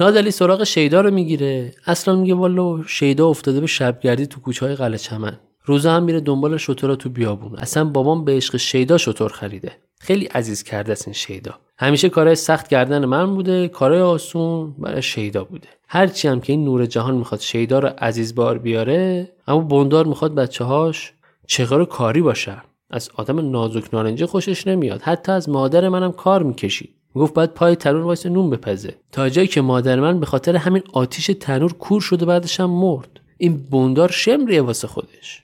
نادلی 0.00 0.30
سراغ 0.30 0.64
شیدا 0.64 1.00
رو 1.00 1.10
می‌گیره. 1.10 1.74
اصلا 1.86 2.16
میگه 2.16 2.34
والا 2.34 2.82
شیدا 2.82 3.28
افتاده 3.28 3.60
به 3.60 3.66
شبگردی 3.66 4.26
تو 4.26 4.40
کوچه 4.40 4.66
های 4.66 4.74
قلعه 4.74 4.98
چمن 4.98 5.38
روزا 5.70 5.92
هم 5.92 6.02
میره 6.02 6.20
دنبال 6.20 6.56
شطورا 6.56 6.96
تو 6.96 7.08
بیابون. 7.08 7.58
اصلا 7.58 7.84
بابام 7.84 8.24
به 8.24 8.32
عشق 8.32 8.56
شیدا 8.56 8.98
شطور 8.98 9.32
خریده. 9.32 9.72
خیلی 10.00 10.24
عزیز 10.24 10.62
کرده 10.62 10.92
است 10.92 11.08
این 11.08 11.14
شیدا. 11.14 11.54
همیشه 11.78 12.08
کارهای 12.08 12.34
سخت 12.36 12.68
کردن 12.68 13.04
من 13.04 13.34
بوده 13.34 13.68
کارهای 13.68 14.02
آسون 14.02 14.74
برای 14.78 15.02
شیدا 15.02 15.44
بوده. 15.44 15.68
هرچی 15.88 16.28
هم 16.28 16.40
که 16.40 16.52
این 16.52 16.64
نور 16.64 16.86
جهان 16.86 17.14
می‌خواد 17.14 17.40
شیدا 17.40 17.78
رو 17.78 17.88
عزیز 17.98 18.34
بار 18.34 18.58
بیاره 18.58 19.32
اما 19.46 19.60
بندار 19.60 20.06
می‌خواد 20.06 20.34
بچه 20.34 20.64
هاش 20.64 21.12
چغار 21.46 21.84
کاری 21.84 22.22
باشن. 22.22 22.62
از 22.90 23.10
آدم 23.14 23.50
نازک 23.50 23.84
نارنجی 23.92 24.26
خوشش 24.26 24.66
نمیاد. 24.66 25.02
حتی 25.02 25.32
از 25.32 25.48
مادر 25.48 25.88
منم 25.88 26.12
کار 26.12 26.42
می‌کشید 26.42 26.94
گفت 27.14 27.34
باید 27.34 27.54
پای 27.54 27.76
تنور 27.76 28.02
واسه 28.02 28.28
نون 28.28 28.50
بپزه. 28.50 28.94
تا 29.12 29.28
جایی 29.28 29.48
که 29.48 29.60
مادر 29.60 30.00
من 30.00 30.20
به 30.20 30.26
خاطر 30.26 30.56
همین 30.56 30.82
آتیش 30.92 31.30
تنور 31.40 31.72
کور 31.72 32.00
شده 32.00 32.26
بعدش 32.26 32.60
هم 32.60 32.70
مرد. 32.70 33.20
این 33.38 33.56
بوندار 33.56 34.10
شمریه 34.10 34.62
واسه 34.62 34.88
خودش. 34.88 35.42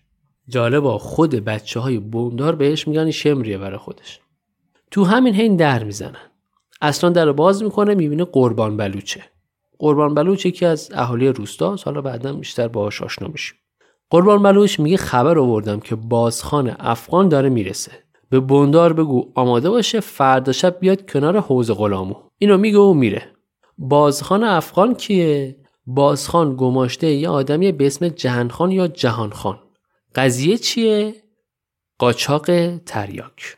جالبا 0.48 0.98
خود 0.98 1.30
بچه 1.30 1.80
های 1.80 1.98
بوندار 1.98 2.54
بهش 2.54 2.88
میگن 2.88 3.10
شمریه 3.10 3.58
برای 3.58 3.78
خودش. 3.78 4.20
تو 4.90 5.04
همین 5.04 5.34
حین 5.34 5.56
در 5.56 5.84
می‌زنن. 5.84 6.16
اصلا 6.80 7.10
در 7.10 7.32
باز 7.32 7.62
می‌کنه 7.62 7.94
می‌بینه 7.94 8.24
قربان 8.24 8.76
بلوچه. 8.76 9.20
قربان 9.78 10.14
بلوچ 10.14 10.46
یکی 10.46 10.66
از 10.66 10.90
اهالی 10.94 11.28
روستا 11.28 11.76
حالا 11.84 12.00
بعدا 12.00 12.32
بیشتر 12.32 12.68
باهاش 12.68 13.02
آشنا 13.02 13.28
میشیم. 13.28 13.56
قربان 14.10 14.42
بلوچ 14.42 14.80
میگه 14.80 14.96
خبر 14.96 15.38
آوردم 15.38 15.80
که 15.80 15.94
بازخان 15.94 16.76
افغان 16.78 17.28
داره 17.28 17.48
می‌رسه. 17.48 17.92
به 18.30 18.40
بندار 18.40 18.92
بگو 18.92 19.32
آماده 19.34 19.70
باشه 19.70 20.00
فردا 20.00 20.52
شب 20.52 20.80
بیاد 20.80 21.10
کنار 21.10 21.40
حوز 21.40 21.70
غلامو. 21.70 22.14
اینو 22.38 22.56
میگه 22.56 22.78
و 22.78 22.94
میره. 22.94 23.22
بازخان 23.78 24.44
افغان 24.44 24.94
کیه؟ 24.94 25.56
بازخان 25.86 26.56
گماشته 26.56 27.06
یه 27.06 27.28
آدمی 27.28 27.72
به 27.72 27.86
اسم 27.86 28.08
جهانخان 28.08 28.70
یا 28.70 28.88
جهانخان. 28.88 29.58
قضیه 30.16 30.58
چیه؟ 30.58 31.14
قاچاق 31.98 32.76
تریاک. 32.78 33.56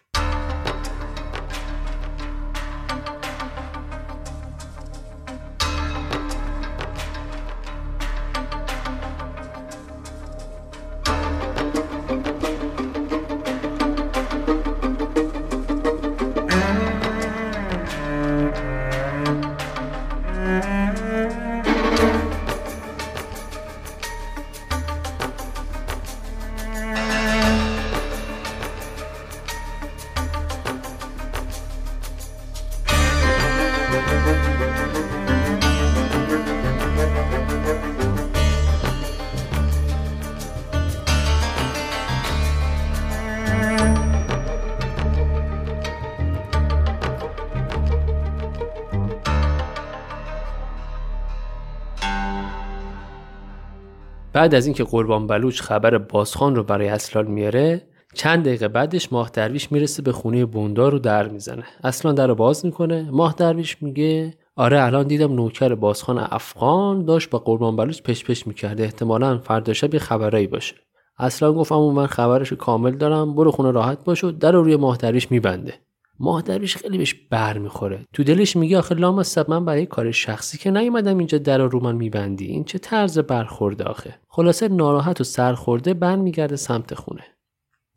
بعد 54.39 54.55
از 54.55 54.67
اینکه 54.67 54.85
قربان 54.85 55.27
بلوچ 55.27 55.61
خبر 55.61 55.99
بازخان 55.99 56.57
رو 56.57 56.63
برای 56.63 56.89
اصلان 56.89 57.27
میاره 57.27 57.83
چند 58.15 58.45
دقیقه 58.45 58.69
بعدش 58.69 59.13
ماه 59.13 59.31
درویش 59.33 59.73
می‌رسه 59.73 60.03
به 60.03 60.13
خونه 60.13 60.45
بوندار 60.45 60.93
رو 60.93 60.99
در 60.99 61.29
می‌زنه. 61.29 61.65
اصلا 61.85 62.13
در 62.13 62.27
رو 62.27 62.35
باز 62.35 62.67
می‌کنه. 62.67 63.09
ماه 63.11 63.35
درویش 63.39 63.83
میگه 63.83 64.35
آره 64.57 64.83
الان 64.83 65.07
دیدم 65.07 65.33
نوکر 65.33 65.75
بازخان 65.75 66.19
افغان 66.19 67.05
داشت 67.05 67.31
با 67.31 67.39
قربان 67.39 67.77
بلوچ 67.77 68.03
پش 68.03 68.25
پش 68.25 68.47
می‌کرده. 68.47 68.83
احتمالا 68.83 69.39
فردا 69.39 69.73
شب 69.73 69.95
یه 69.95 70.01
خبرایی 70.01 70.47
باشه. 70.47 70.75
اصلا 71.19 71.53
گفتم 71.53 71.77
من 71.77 72.07
خبرش 72.07 72.53
کامل 72.53 72.97
دارم. 72.97 73.35
برو 73.35 73.51
خونه 73.51 73.71
راحت 73.71 74.05
باش 74.05 74.25
و 74.25 74.31
در 74.31 74.53
رو 74.53 74.63
روی 74.63 74.77
ماه 74.77 74.97
درویش 74.97 75.31
میبنده. 75.31 75.75
ماه 76.21 76.43
درویش 76.43 76.77
خیلی 76.77 76.99
بهش 76.99 77.15
بر 77.31 77.59
می‌خوره. 77.59 78.07
تو 78.13 78.25
دلش 78.25 78.57
میگه 78.57 78.79
آخه 78.79 78.95
لام 78.95 79.23
من 79.49 79.65
برای 79.65 79.87
کار 79.87 80.11
شخصی 80.11 80.59
که 80.59 80.71
نیومدم 80.71 81.19
اینجا 81.19 81.39
در 81.39 81.59
رو 81.59 81.81
من 81.81 81.97
میبندی. 81.97 82.47
این 82.47 82.65
چه 82.65 82.79
طرز 82.79 83.19
برخورده 83.19 83.85
آخه. 83.85 84.15
خلاصه 84.29 84.69
ناراحت 84.69 85.21
و 85.21 85.25
سرخورده 85.25 85.95
برمیگرده 85.95 86.57
سمت 86.57 86.95
خونه. 86.95 87.25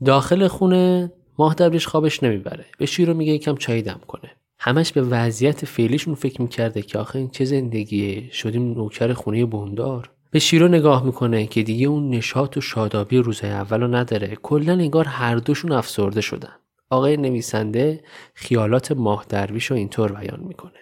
داخل 0.06 0.48
خونه 0.48 1.12
ماه 1.40 1.54
درویش 1.54 1.88
خوابش 1.88 2.24
نمی‌بره. 2.24 2.66
به 2.78 2.86
شیرو 2.86 3.14
میگه 3.14 3.34
یکم 3.34 3.56
چای 3.56 3.82
دم 3.82 4.00
کنه. 4.08 4.32
همش 4.60 4.92
به 4.92 5.02
وضعیت 5.02 5.66
فعلیشون 5.66 6.16
فکر 6.16 6.42
می‌کرده 6.42 6.82
که 6.82 7.00
آخه 7.00 7.20
این 7.20 7.30
چه 7.30 7.46
زندگیه؟ 7.46 8.32
شدیم 8.32 8.74
نوکر 8.74 9.14
خونه 9.14 9.46
بوندار 9.46 10.10
به 10.32 10.40
شیرو 10.40 10.68
نگاه 10.68 11.06
می‌کنه 11.06 11.48
که 11.48 11.64
دیگه 11.64 11.88
اون 11.88 12.10
نشاط 12.10 12.58
و 12.58 12.62
شادابی 12.62 13.18
روزهای 13.18 13.52
اولو 13.52 13.88
نداره. 13.88 14.38
کلا 14.42 14.74
انگار 14.74 15.06
هر 15.06 15.36
دوشون 15.36 15.72
افسرده 15.72 16.22
شدن. 16.22 16.54
آقای 16.92 17.18
نویسنده 17.18 18.04
خیالات 18.34 18.92
ماه 18.92 19.26
درویش 19.30 19.66
رو 19.66 19.78
اینطور 19.78 20.12
بیان 20.12 20.40
می‌کنه. 20.40 20.80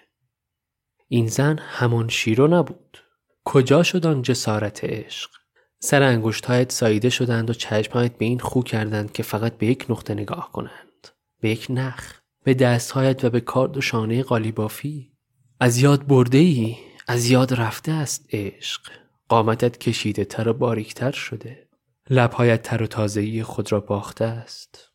این 1.08 1.26
زن 1.26 1.58
همان 1.58 2.08
شیرو 2.08 2.48
نبود. 2.48 2.98
کجا 3.44 3.82
شد 3.82 4.06
آن 4.06 4.22
جسارت 4.22 4.84
عشق؟ 4.84 5.30
سر 5.78 6.02
انگشتهایت 6.02 6.72
ساییده 6.72 7.10
شدند 7.10 7.50
و 7.50 7.52
چشمهایت 7.52 8.18
به 8.18 8.24
این 8.24 8.38
خو 8.38 8.62
کردند 8.62 9.12
که 9.12 9.22
فقط 9.22 9.58
به 9.58 9.66
یک 9.66 9.86
نقطه 9.88 10.14
نگاه 10.14 10.52
کنند. 10.52 11.08
به 11.40 11.50
یک 11.50 11.66
نخ. 11.70 12.20
به 12.44 12.54
دستهایت 12.54 13.24
و 13.24 13.30
به 13.30 13.40
کارد 13.40 13.76
و 13.76 13.80
شانه 13.80 14.22
قالیبافی. 14.22 15.12
از 15.60 15.78
یاد 15.78 16.06
برده 16.06 16.38
ای 16.38 16.76
از 17.08 17.30
یاد 17.30 17.54
رفته 17.54 17.92
است 17.92 18.26
عشق. 18.32 18.80
قامتت 19.28 19.78
کشیده 19.78 20.24
تر 20.24 20.48
و 20.48 20.54
باریکتر 20.54 21.12
شده. 21.12 21.68
لبهایت 22.10 22.62
تر 22.62 22.82
و 22.82 22.86
تازهی 22.86 23.42
خود 23.42 23.72
را 23.72 23.80
باخته 23.80 24.24
است. 24.24 24.89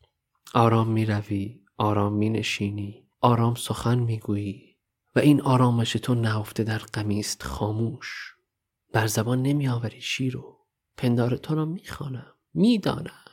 آرام 0.56 0.88
می 0.88 1.06
روی 1.06 1.60
آرام 1.76 2.12
می 2.12 2.30
نشینی 2.30 3.08
آرام 3.20 3.54
سخن 3.54 3.98
می 3.98 4.18
گویی 4.18 4.76
و 5.16 5.18
این 5.18 5.40
آرامش 5.40 5.92
تو 5.92 6.14
نهفته 6.14 6.64
در 6.64 6.78
قمیست 6.78 7.42
خاموش. 7.42 8.34
بر 8.92 9.06
زبان 9.06 9.42
نمی 9.42 9.68
آوری 9.68 10.00
شیرو 10.00 10.58
پندار 10.96 11.36
تو 11.36 11.54
را 11.54 11.64
می 11.64 11.84
خانم 11.84 12.32
می 12.54 12.78
دانم. 12.78 13.24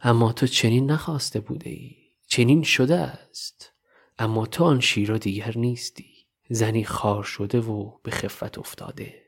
اما 0.00 0.32
تو 0.32 0.46
چنین 0.46 0.90
نخواسته 0.90 1.40
بوده 1.40 1.70
ای 1.70 1.96
چنین 2.26 2.62
شده 2.62 2.96
است. 2.96 3.72
اما 4.18 4.46
تو 4.46 4.64
آن 4.64 4.80
شیرو 4.80 5.18
دیگر 5.18 5.58
نیستی 5.58 6.26
زنی 6.50 6.84
خار 6.84 7.22
شده 7.22 7.60
و 7.60 7.98
به 8.02 8.10
خفت 8.10 8.58
افتاده. 8.58 9.23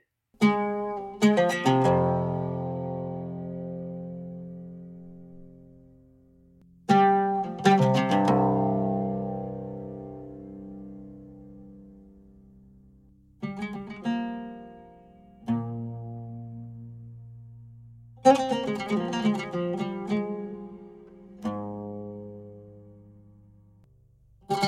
مشغول 24.49 24.61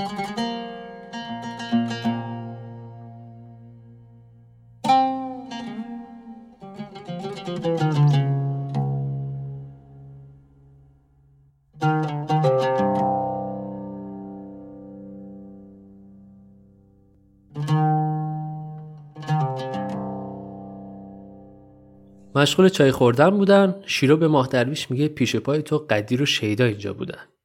چای 22.68 22.92
خوردن 22.92 23.30
بودن 23.30 23.74
شیرو 23.86 24.16
به 24.16 24.28
ماه 24.28 24.48
درویش 24.48 24.90
میگه 24.90 25.08
پیش 25.08 25.36
پای 25.36 25.62
تو 25.62 25.78
قدیر 25.90 26.22
و 26.22 26.26
شیدا 26.26 26.64
اینجا 26.64 26.92
بودن. 26.92 27.37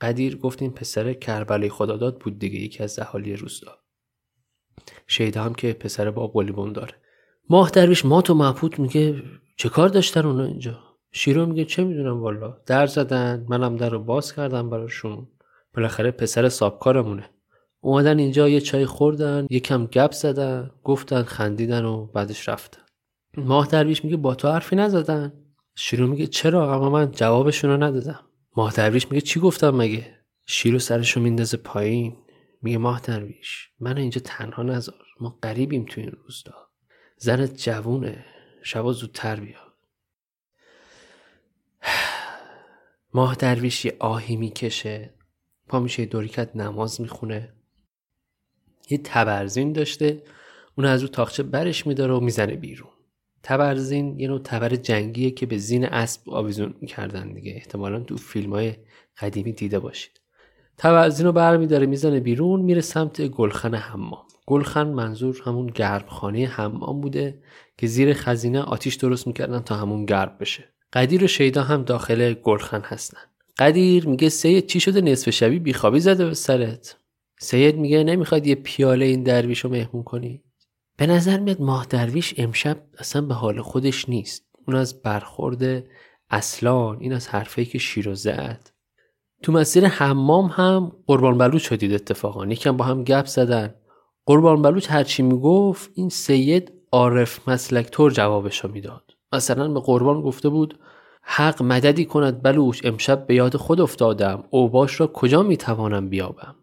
قدیر 0.00 0.36
گفت 0.36 0.62
این 0.62 0.70
پسر 0.70 1.12
کربلای 1.12 1.68
خداداد 1.68 2.18
بود 2.18 2.38
دیگه 2.38 2.58
یکی 2.58 2.82
از 2.82 2.98
اهالی 2.98 3.36
روستا. 3.36 3.78
شیدا 5.06 5.42
هم 5.42 5.54
که 5.54 5.72
پسر 5.72 6.10
با 6.10 6.26
قلیبون 6.26 6.72
داره. 6.72 6.94
ماه 7.50 7.70
درویش 7.70 8.04
مات 8.04 8.30
و 8.30 8.34
محبود 8.34 8.78
میگه 8.78 9.22
چه 9.56 9.68
کار 9.68 9.88
داشتن 9.88 10.26
اونا 10.26 10.44
اینجا؟ 10.44 10.78
شیرو 11.12 11.46
میگه 11.46 11.64
چه 11.64 11.84
می‌دونم 11.84 12.20
والا. 12.20 12.56
در 12.66 12.86
زدن 12.86 13.46
منم 13.48 13.76
در 13.76 13.88
رو 13.88 13.98
باز 13.98 14.34
کردم 14.34 14.70
براشون. 14.70 15.28
بالاخره 15.74 16.10
پسر 16.10 16.48
سابکارمونه. 16.48 17.30
اومدن 17.80 18.18
اینجا 18.18 18.48
یه 18.48 18.60
چای 18.60 18.86
خوردن 18.86 19.46
یکم 19.50 19.86
گپ 19.86 20.12
زدن 20.12 20.70
گفتن 20.84 21.22
خندیدن 21.22 21.84
و 21.84 22.06
بعدش 22.06 22.48
رفتن. 22.48 22.80
ماه 23.36 23.66
درویش 23.66 24.04
میگه 24.04 24.16
با 24.16 24.34
تو 24.34 24.48
حرفی 24.48 24.76
نزدن. 24.76 25.32
شیرو 25.74 26.06
میگه 26.06 26.26
چرا؟ 26.26 26.74
اما 26.74 26.90
من 26.90 27.10
جوابشون 27.10 27.70
رو 27.70 27.82
ندادم. 27.82 28.20
ماه 28.56 28.72
درویش 28.72 29.10
میگه 29.10 29.20
چی 29.20 29.40
گفتم 29.40 29.70
مگه؟ 29.70 30.16
شیرو 30.46 30.78
سرشو 30.78 31.20
میندازه 31.20 31.56
پایین. 31.56 32.16
میگه 32.62 32.78
ماه 32.78 33.00
درویش 33.00 33.70
من 33.80 33.98
اینجا 33.98 34.20
تنها 34.24 34.62
نذار 34.62 35.06
ما 35.20 35.38
قریبیم 35.42 35.84
تو 35.84 36.00
این 36.00 36.10
روزدا. 36.10 36.68
زنت 37.16 37.56
جوونه. 37.56 38.24
شبا 38.62 38.92
زودتر 38.92 39.40
بیا. 39.40 39.74
ماه 43.14 43.34
درویش 43.34 43.84
یه 43.84 43.96
آهی 44.00 44.36
می‌کشه. 44.36 45.14
پا 45.68 45.80
میشه 45.80 46.06
دوریکت 46.06 46.56
نماز 46.56 47.00
می‌خونه. 47.00 47.52
یه 48.90 48.98
تبرزین 48.98 49.72
داشته. 49.72 50.22
اون 50.76 50.86
از 50.86 51.02
رو 51.02 51.08
تاخچه 51.08 51.42
برش 51.42 51.86
میداره 51.86 52.14
و 52.14 52.20
می‌زنه 52.20 52.56
بیرون. 52.56 52.95
تبرزین 53.42 54.20
یه 54.20 54.28
نوع 54.28 54.40
تبر 54.44 54.68
جنگیه 54.68 55.30
که 55.30 55.46
به 55.46 55.58
زین 55.58 55.84
اسب 55.84 56.30
آویزون 56.30 56.74
می‌کردن 56.80 57.32
دیگه. 57.32 57.52
احتمالا 57.52 58.00
تو 58.00 58.16
فیلم 58.16 58.52
های 58.52 58.74
قدیمی 59.18 59.52
دیده 59.52 59.78
باشید. 59.78 60.20
تبرزین 60.78 61.26
رو 61.26 61.32
برمیداره 61.32 61.86
می‌زنه 61.86 62.20
بیرون 62.20 62.60
میره 62.60 62.80
سمت 62.80 63.26
گلخن 63.26 63.74
حمام. 63.74 64.22
گلخن 64.46 64.86
منظور 64.86 65.42
همون 65.44 65.66
گرمخانه 65.66 66.46
حمام 66.46 67.00
بوده 67.00 67.42
که 67.78 67.86
زیر 67.86 68.12
خزینه 68.12 68.60
آتیش 68.60 68.94
درست 68.94 69.26
می‌کردن 69.26 69.60
تا 69.60 69.74
همون 69.74 70.04
گرم 70.04 70.36
بشه. 70.40 70.64
قدیر 70.92 71.24
و 71.24 71.26
شیدا 71.26 71.62
هم 71.62 71.82
داخل 71.82 72.34
گلخن 72.34 72.80
هستن. 72.84 73.20
قدیر 73.58 74.08
میگه 74.08 74.28
سید 74.28 74.66
چی 74.66 74.80
شده 74.80 75.00
نصف 75.00 75.30
شبی 75.30 75.58
بیخوابی 75.58 76.00
زده 76.00 76.24
به 76.24 76.34
سرت. 76.34 76.96
سید 77.40 77.76
میگه 77.76 78.04
نمی‌خواد 78.04 78.46
یه 78.46 78.54
پیاله 78.54 79.04
این 79.04 79.22
درویش 79.22 79.60
رو 79.60 79.70
مهمون 79.70 80.02
کنی. 80.02 80.42
به 80.96 81.06
نظر 81.06 81.38
میاد 81.38 81.60
ماه 81.60 81.86
درویش 81.90 82.34
امشب 82.36 82.82
اصلا 82.98 83.22
به 83.22 83.34
حال 83.34 83.62
خودش 83.62 84.08
نیست. 84.08 84.46
اون 84.66 84.76
از 84.76 85.02
برخورد 85.02 85.84
اصلان 86.30 86.96
این 87.00 87.12
از 87.12 87.28
حرفی 87.28 87.64
که 87.64 87.78
شیرو 87.78 88.14
زد. 88.14 88.70
تو 89.42 89.52
مسیر 89.52 89.86
حمام 89.86 90.46
هم 90.46 90.92
قربان 91.06 91.38
بلوچ 91.38 91.62
شدید 91.62 91.94
اتفاقا. 91.94 92.46
یکم 92.46 92.76
با 92.76 92.84
هم 92.84 93.04
گپ 93.04 93.26
زدن. 93.26 93.74
قربان 94.26 94.62
بلوچ 94.62 94.90
هرچی 94.90 95.22
می‌گفت 95.22 95.90
این 95.94 96.08
سید 96.08 96.72
عارف 96.92 97.48
مسلک 97.48 97.90
طور 97.90 98.10
جوابش 98.12 98.58
رو 98.58 98.70
می‌داد. 98.70 99.10
مثلا 99.32 99.68
به 99.68 99.80
قربان 99.80 100.20
گفته 100.20 100.48
بود 100.48 100.78
حق 101.22 101.62
مددی 101.62 102.04
کند 102.04 102.42
بلوچ 102.42 102.80
امشب 102.84 103.26
به 103.26 103.34
یاد 103.34 103.56
خود 103.56 103.80
افتادم. 103.80 104.44
اوباش 104.50 105.00
را 105.00 105.06
کجا 105.06 105.42
می‌توانم 105.42 106.08
بیابم؟ 106.08 106.54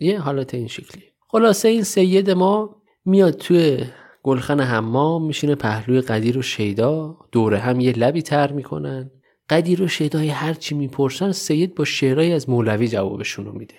یه 0.00 0.20
حالت 0.20 0.54
این 0.54 0.68
شکلی 0.68 1.04
خلاصه 1.28 1.68
این 1.68 1.82
سید 1.82 2.30
ما 2.30 2.82
میاد 3.06 3.34
توی 3.34 3.84
گلخن 4.22 4.60
حمام 4.60 5.26
میشینه 5.26 5.54
پهلوی 5.54 6.00
قدیر 6.00 6.38
و 6.38 6.42
شیدا 6.42 7.16
دوره 7.32 7.58
هم 7.58 7.80
یه 7.80 7.92
لبی 7.92 8.22
تر 8.22 8.52
می‌کنن. 8.52 9.10
قدیر 9.50 9.82
و 9.82 9.88
شیدای 9.88 10.28
هرچی 10.28 10.74
می‌پرسن 10.74 11.32
سید 11.32 11.74
با 11.74 11.84
شعرهایی 11.84 12.32
از 12.32 12.50
مولوی 12.50 12.88
جوابشون 12.88 13.44
رو 13.44 13.52
میده. 13.52 13.74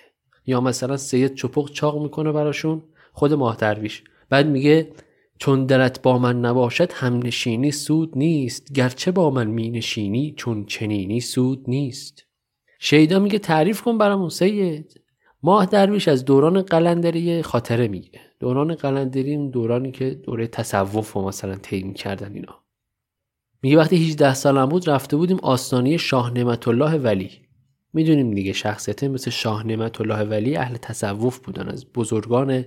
یا 0.46 0.60
مثلا 0.60 0.96
سید 0.96 1.34
چپق 1.34 1.70
چاق 1.70 2.02
می‌کنه 2.02 2.32
براشون 2.32 2.82
خود 3.12 3.32
ماه 3.32 3.56
درویش. 3.56 4.02
بعد 4.30 4.46
میگه 4.46 4.92
چون 5.38 5.66
درت 5.66 6.02
با 6.02 6.18
من 6.18 6.40
نباشد 6.40 6.92
هم 6.92 7.18
نشینی 7.18 7.70
سود 7.70 8.18
نیست. 8.18 8.72
گرچه 8.72 9.10
با 9.10 9.30
من 9.30 9.46
می 9.46 9.70
نشینی 9.70 10.34
چون 10.36 10.64
چنینی 10.64 11.20
سود 11.20 11.64
نیست. 11.68 12.24
شیدا 12.80 13.18
میگه 13.18 13.38
تعریف 13.38 13.82
کن 13.82 13.98
برامون 13.98 14.28
سید. 14.28 15.00
ماه 15.42 15.66
درویش 15.66 16.08
از 16.08 16.24
دوران 16.24 16.62
قلندری 16.62 17.42
خاطره 17.42 17.88
میگه 17.88 18.20
دوران 18.40 18.74
قلندری 18.74 19.36
اون 19.36 19.50
دورانی 19.50 19.92
که 19.92 20.10
دوره 20.10 20.46
تصوف 20.46 21.16
و 21.16 21.22
مثلا 21.22 21.54
طی 21.54 21.92
کردن 21.92 22.34
اینا. 22.34 22.64
میگه 23.62 23.76
وقتی 23.76 23.96
18 23.96 24.34
سالم 24.34 24.66
بود 24.66 24.90
رفته 24.90 25.16
بودیم 25.16 25.38
آستانه 25.42 25.96
شاه 25.96 26.30
نعمت 26.30 26.68
الله 26.68 26.98
ولی. 26.98 27.30
می‌دونیم 27.92 28.30
دیگه 28.30 28.52
شخصیت 28.52 29.04
مثل 29.04 29.30
شاه 29.30 29.66
نعمت 29.66 30.00
الله 30.00 30.24
ولی 30.24 30.56
اهل 30.56 30.76
تصوف 30.76 31.38
بودن 31.38 31.68
از 31.68 31.92
بزرگان 31.92 32.64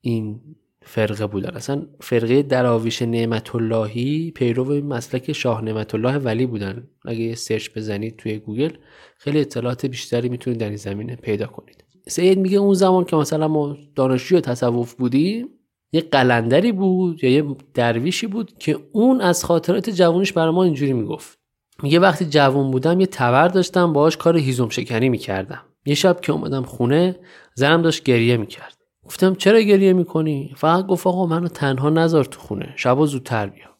این 0.00 0.40
فرقه 0.86 1.26
بودن. 1.26 1.50
اصلا 1.50 1.86
فرقه 2.00 2.42
دراویش 2.42 3.02
نعمت 3.02 3.54
اللهی 3.54 4.30
پیرو 4.30 4.64
مسلک 4.64 5.32
شاه 5.32 5.64
نعمت 5.64 5.94
الله 5.94 6.18
ولی 6.18 6.46
بودن. 6.46 6.88
اگه 7.04 7.34
search 7.34 7.68
بزنید 7.76 8.16
توی 8.16 8.38
گوگل 8.38 8.70
خیلی 9.18 9.40
اطلاعات 9.40 9.86
بیشتری 9.86 10.28
می‌تونید 10.28 10.60
در 10.60 10.68
این 10.68 10.76
زمینه 10.76 11.16
پیدا 11.16 11.46
کنید. 11.46 11.84
سید 12.08 12.38
میگه 12.38 12.58
اون 12.58 12.74
زمان 12.74 13.04
که 13.04 13.16
مثلا 13.16 13.48
ما 13.48 13.76
دانشجوی 13.94 14.40
تصوف 14.40 14.94
بودیم 14.94 15.48
یه 15.92 16.00
قلندری 16.00 16.72
بود 16.72 17.24
یا 17.24 17.30
یه 17.30 17.44
درویشی 17.74 18.26
بود 18.26 18.58
که 18.58 18.78
اون 18.92 19.20
از 19.20 19.44
خاطرات 19.44 19.90
جوانش 19.90 20.32
برای 20.32 20.54
ما 20.54 20.64
اینجوری 20.64 20.92
می‌گفت. 20.92 21.38
میگه 21.82 21.98
وقتی 21.98 22.24
جوان 22.24 22.70
بودم 22.70 23.00
یه 23.00 23.06
تبر 23.06 23.48
داشتم 23.48 23.92
باهاش 23.92 24.16
کار 24.16 24.36
هیزم 24.36 24.68
شکنی 24.68 25.08
می‌کردم. 25.08 25.60
یه 25.86 25.94
شب 25.94 26.20
که 26.20 26.32
اومدم 26.32 26.62
خونه 26.62 27.16
زنم 27.54 27.82
داشت 27.82 28.02
گریه 28.02 28.36
می‌کرد. 28.36 28.83
گفتم 29.04 29.34
چرا 29.34 29.60
گریه 29.60 29.92
می‌کنی؟ 29.92 30.54
فقط 30.56 30.86
گفت 30.86 31.06
آقا 31.06 31.26
منو 31.26 31.48
تنها 31.48 31.90
نذار 31.90 32.24
تو 32.24 32.40
خونه. 32.40 32.72
شبا 32.76 33.06
زودتر 33.06 33.46
بیا 33.46 33.74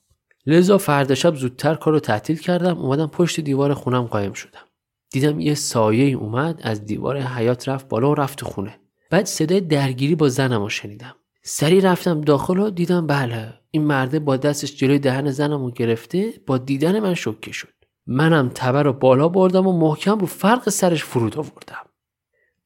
لذا 0.46 0.78
فردا 0.78 1.14
شب 1.14 1.34
زودتر 1.34 1.74
کارو 1.74 2.00
تعطیل 2.00 2.38
کردم 2.38 2.78
اومدم 2.78 3.06
پشت 3.06 3.40
دیوار 3.40 3.74
خونم 3.74 4.02
قایم 4.02 4.32
شدم. 4.32 4.60
دیدم 5.10 5.40
یه 5.40 5.54
سایه 5.54 6.16
اومد 6.16 6.60
از 6.62 6.84
دیوار 6.84 7.20
حیات 7.20 7.68
رفت 7.68 7.88
بالا 7.88 8.10
و 8.10 8.14
رفت 8.14 8.38
تو 8.38 8.46
خونه. 8.46 8.80
بعد 9.10 9.24
صدای 9.24 9.60
درگیری 9.60 10.14
با 10.14 10.28
زنم 10.28 10.62
رو 10.62 10.68
شنیدم. 10.68 11.14
سری 11.42 11.80
رفتم 11.80 12.20
داخل 12.20 12.58
و 12.58 12.70
دیدم 12.70 13.06
بله 13.06 13.54
این 13.70 13.84
مرده 13.84 14.18
با 14.18 14.36
دستش 14.36 14.76
جلوی 14.76 14.98
دهن 14.98 15.30
زنم 15.30 15.64
رو 15.64 15.70
گرفته 15.70 16.34
با 16.46 16.58
دیدن 16.58 17.00
من 17.00 17.14
شکه 17.14 17.52
شد. 17.52 17.74
منم 18.06 18.50
تبر 18.54 18.82
رو 18.82 18.92
بالا 18.92 19.28
بردم 19.28 19.66
و 19.66 19.72
محکم 19.78 20.18
رو 20.18 20.26
فرق 20.26 20.68
سرش 20.68 21.04
فرود 21.04 21.36
آوردم. 21.36 21.86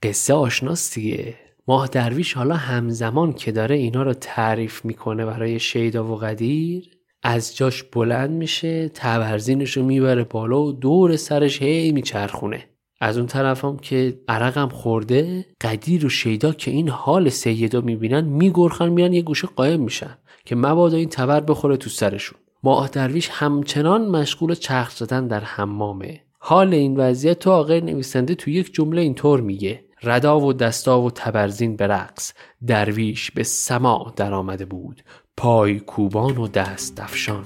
قصه 0.02 0.34
آشناست 0.34 0.94
دیگه. 0.94 1.47
ماه 1.69 1.89
درویش 1.89 2.35
حالا 2.35 2.55
همزمان 2.55 3.33
که 3.33 3.53
داره 3.53 3.77
اینا 3.77 4.03
رو 4.03 4.12
تعریف 4.14 4.85
می‌کنه 4.85 5.27
برای 5.27 5.59
شیدا 5.59 6.05
و 6.05 6.16
قدیر. 6.16 6.91
از 7.23 7.57
جاش 7.57 7.83
بلند 7.83 8.31
میشه 8.31 8.89
تبرزینش 8.89 9.77
رو 9.77 9.83
می‌بره 9.83 10.25
بالا 10.25 10.62
و 10.62 10.73
دور 10.73 11.16
سرش 11.16 11.62
هی 11.62 11.93
میچرخونه. 11.93 12.64
از 13.01 13.19
اون 13.19 13.27
طرف 13.27 13.64
هم 13.64 13.77
که 13.77 14.21
عرقم 14.29 14.69
خورده 14.69 15.47
قدیر 15.61 16.07
و 16.07 16.09
شیدا 16.09 16.53
که 16.53 16.71
این 16.71 16.89
حال 16.89 17.29
سیدا 17.29 17.81
می‌بینن 17.81 18.25
میگرخن 18.25 18.89
میرن 18.89 19.12
یه 19.12 19.23
گوشه 19.23 19.49
قایم 19.57 19.81
میشن 19.81 20.19
که 20.45 20.57
مبادا 20.57 20.97
این 20.97 21.09
تبر 21.09 21.41
بخوره 21.41 21.77
تو 21.77 21.91
سرشون. 21.91 22.39
ماه 22.62 22.89
درویش 22.89 23.29
همچنان 23.33 24.07
مشغول 24.07 24.55
چرخ 24.55 24.91
زدن 24.91 25.27
در 25.27 25.41
حمامه. 25.41 26.21
حال 26.39 26.75
این 26.75 26.97
وضعیت 26.97 27.39
تو 27.39 27.51
آقای 27.51 27.81
نویسنده 27.81 28.35
تو 28.35 28.51
یک 28.51 28.75
جمله 28.75 29.03
اینطور 29.03 29.41
میگه. 29.41 29.88
ردا 30.03 30.40
و 30.40 30.53
دستا 30.53 31.01
و 31.01 31.11
تبرزین 31.11 31.76
به 31.76 31.86
رقص. 31.86 32.32
درویش 32.66 33.30
به 33.30 33.42
سما 33.42 34.12
در 34.16 34.34
آمده 34.34 34.64
بود. 34.64 35.03
پای 35.36 35.80
کوبان 35.80 36.36
و 36.36 36.49
دست 36.49 36.96
دفشان 36.96 37.44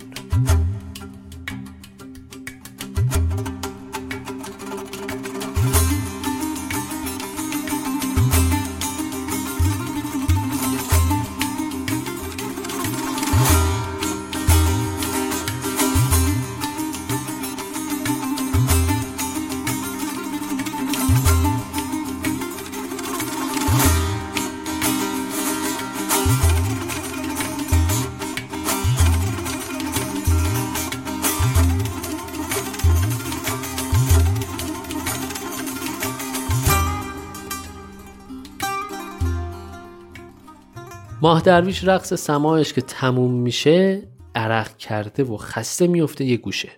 ماه 41.22 41.42
درویش 41.42 41.84
رقص 41.84 42.14
سماعش 42.14 42.72
که 42.72 42.80
تموم 42.80 43.32
میشه 43.32 44.08
عرق 44.34 44.76
کرده 44.76 45.24
و 45.24 45.36
خسته 45.36 45.86
میفته 45.86 46.24
یه 46.24 46.36
گوشه. 46.36 46.68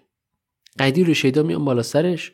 قدیر 0.79 1.11
و 1.11 1.15
شیدا 1.15 1.43
میان 1.43 1.65
بالا 1.65 1.83
سرش. 1.83 2.33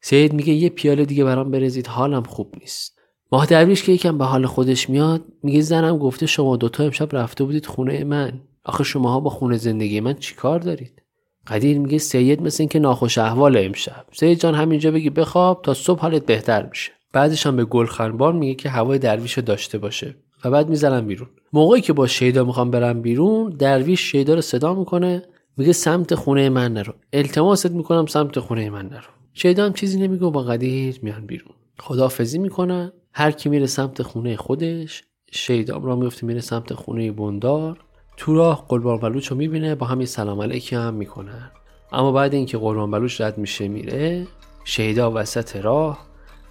سید 0.00 0.32
میگه 0.32 0.52
یه 0.52 0.68
پیاله 0.68 1.04
دیگه 1.04 1.24
برام 1.24 1.50
برزید 1.50 1.86
حالم 1.86 2.22
خوب 2.22 2.54
نیست. 2.60 2.98
ماه 3.32 3.46
درویش 3.46 3.82
که 3.82 3.92
یکم 3.92 4.18
به 4.18 4.24
حال 4.24 4.46
خودش 4.46 4.90
میاد 4.90 5.24
میگه 5.42 5.60
زنم 5.60 5.98
گفته 5.98 6.26
شما 6.26 6.56
دوتا 6.56 6.84
امشب 6.84 7.16
رفته 7.16 7.44
بودید 7.44 7.66
خونه 7.66 8.04
من. 8.04 8.40
آخه 8.64 8.84
شماها 8.84 9.20
با 9.20 9.30
خونه 9.30 9.56
زندگی 9.56 10.00
من 10.00 10.14
چیکار 10.14 10.58
دارید؟ 10.58 11.02
قدیر 11.46 11.78
میگه 11.78 11.98
سید 11.98 12.42
مثل 12.42 12.62
اینکه 12.62 12.78
ناخوش 12.78 13.18
احوال 13.18 13.56
امشب. 13.56 14.06
سید 14.12 14.40
جان 14.40 14.54
همینجا 14.54 14.90
بگی 14.90 15.10
بخواب 15.10 15.62
تا 15.62 15.74
صبح 15.74 16.00
حالت 16.00 16.26
بهتر 16.26 16.66
میشه. 16.66 16.92
بعدش 17.12 17.46
هم 17.46 17.56
به 17.56 17.64
گلخنبان 17.64 18.36
میگه 18.36 18.54
که 18.54 18.68
هوای 18.70 18.98
درویش 18.98 19.38
داشته 19.38 19.78
باشه. 19.78 20.14
و 20.44 20.50
بعد 20.50 20.68
می‌زنم 20.68 21.06
بیرون. 21.06 21.28
موقعی 21.52 21.80
که 21.80 21.92
با 21.92 22.06
شیدا 22.06 22.44
می‌خوام 22.44 22.70
برم 22.70 23.02
بیرون 23.02 23.50
درویش 23.50 24.00
شیدا 24.00 24.34
رو 24.34 24.40
صدا 24.40 24.74
می‌کنه 24.74 25.22
میگه 25.56 25.72
سمت 25.72 26.14
خونه 26.14 26.48
من 26.48 26.72
نرو. 26.72 26.92
التماست 27.12 27.70
می‌کنم 27.70 28.06
سمت 28.06 28.38
خونه 28.38 28.70
من 28.70 28.86
نرو. 28.86 29.10
شیدا 29.34 29.64
هم 29.64 29.72
چیزی 29.72 30.00
نمیگه 30.00 30.30
با 30.30 30.42
قدیر 30.42 30.98
میان 31.02 31.26
بیرون. 31.26 31.54
خدافزی 31.78 32.38
می‌کنن 32.38 32.92
هر 33.12 33.30
کی 33.30 33.48
میره 33.48 33.66
سمت 33.66 34.02
خونه 34.02 34.36
خودش 34.36 35.02
شیدا 35.32 35.76
را 35.76 35.96
میفته 35.96 36.26
میره 36.26 36.40
سمت 36.40 36.74
خونه 36.74 37.12
بندار. 37.12 37.78
تو 38.16 38.34
راه 38.34 38.64
قربان 38.68 38.98
بلوچ 38.98 39.26
رو 39.28 39.36
می‌بینه 39.36 39.74
با 39.74 39.86
همین 39.86 40.06
سلام 40.06 40.42
علیکی 40.42 40.76
هم 40.76 40.94
می‌کنن 40.94 41.50
اما 41.92 42.12
بعد 42.12 42.34
اینکه 42.34 42.58
قربان 42.58 42.90
بلوچ 42.90 43.20
رد 43.20 43.38
میشه 43.38 43.68
میره. 43.68 44.26
شیدا 44.64 45.12
وسط 45.14 45.56
راه 45.56 46.06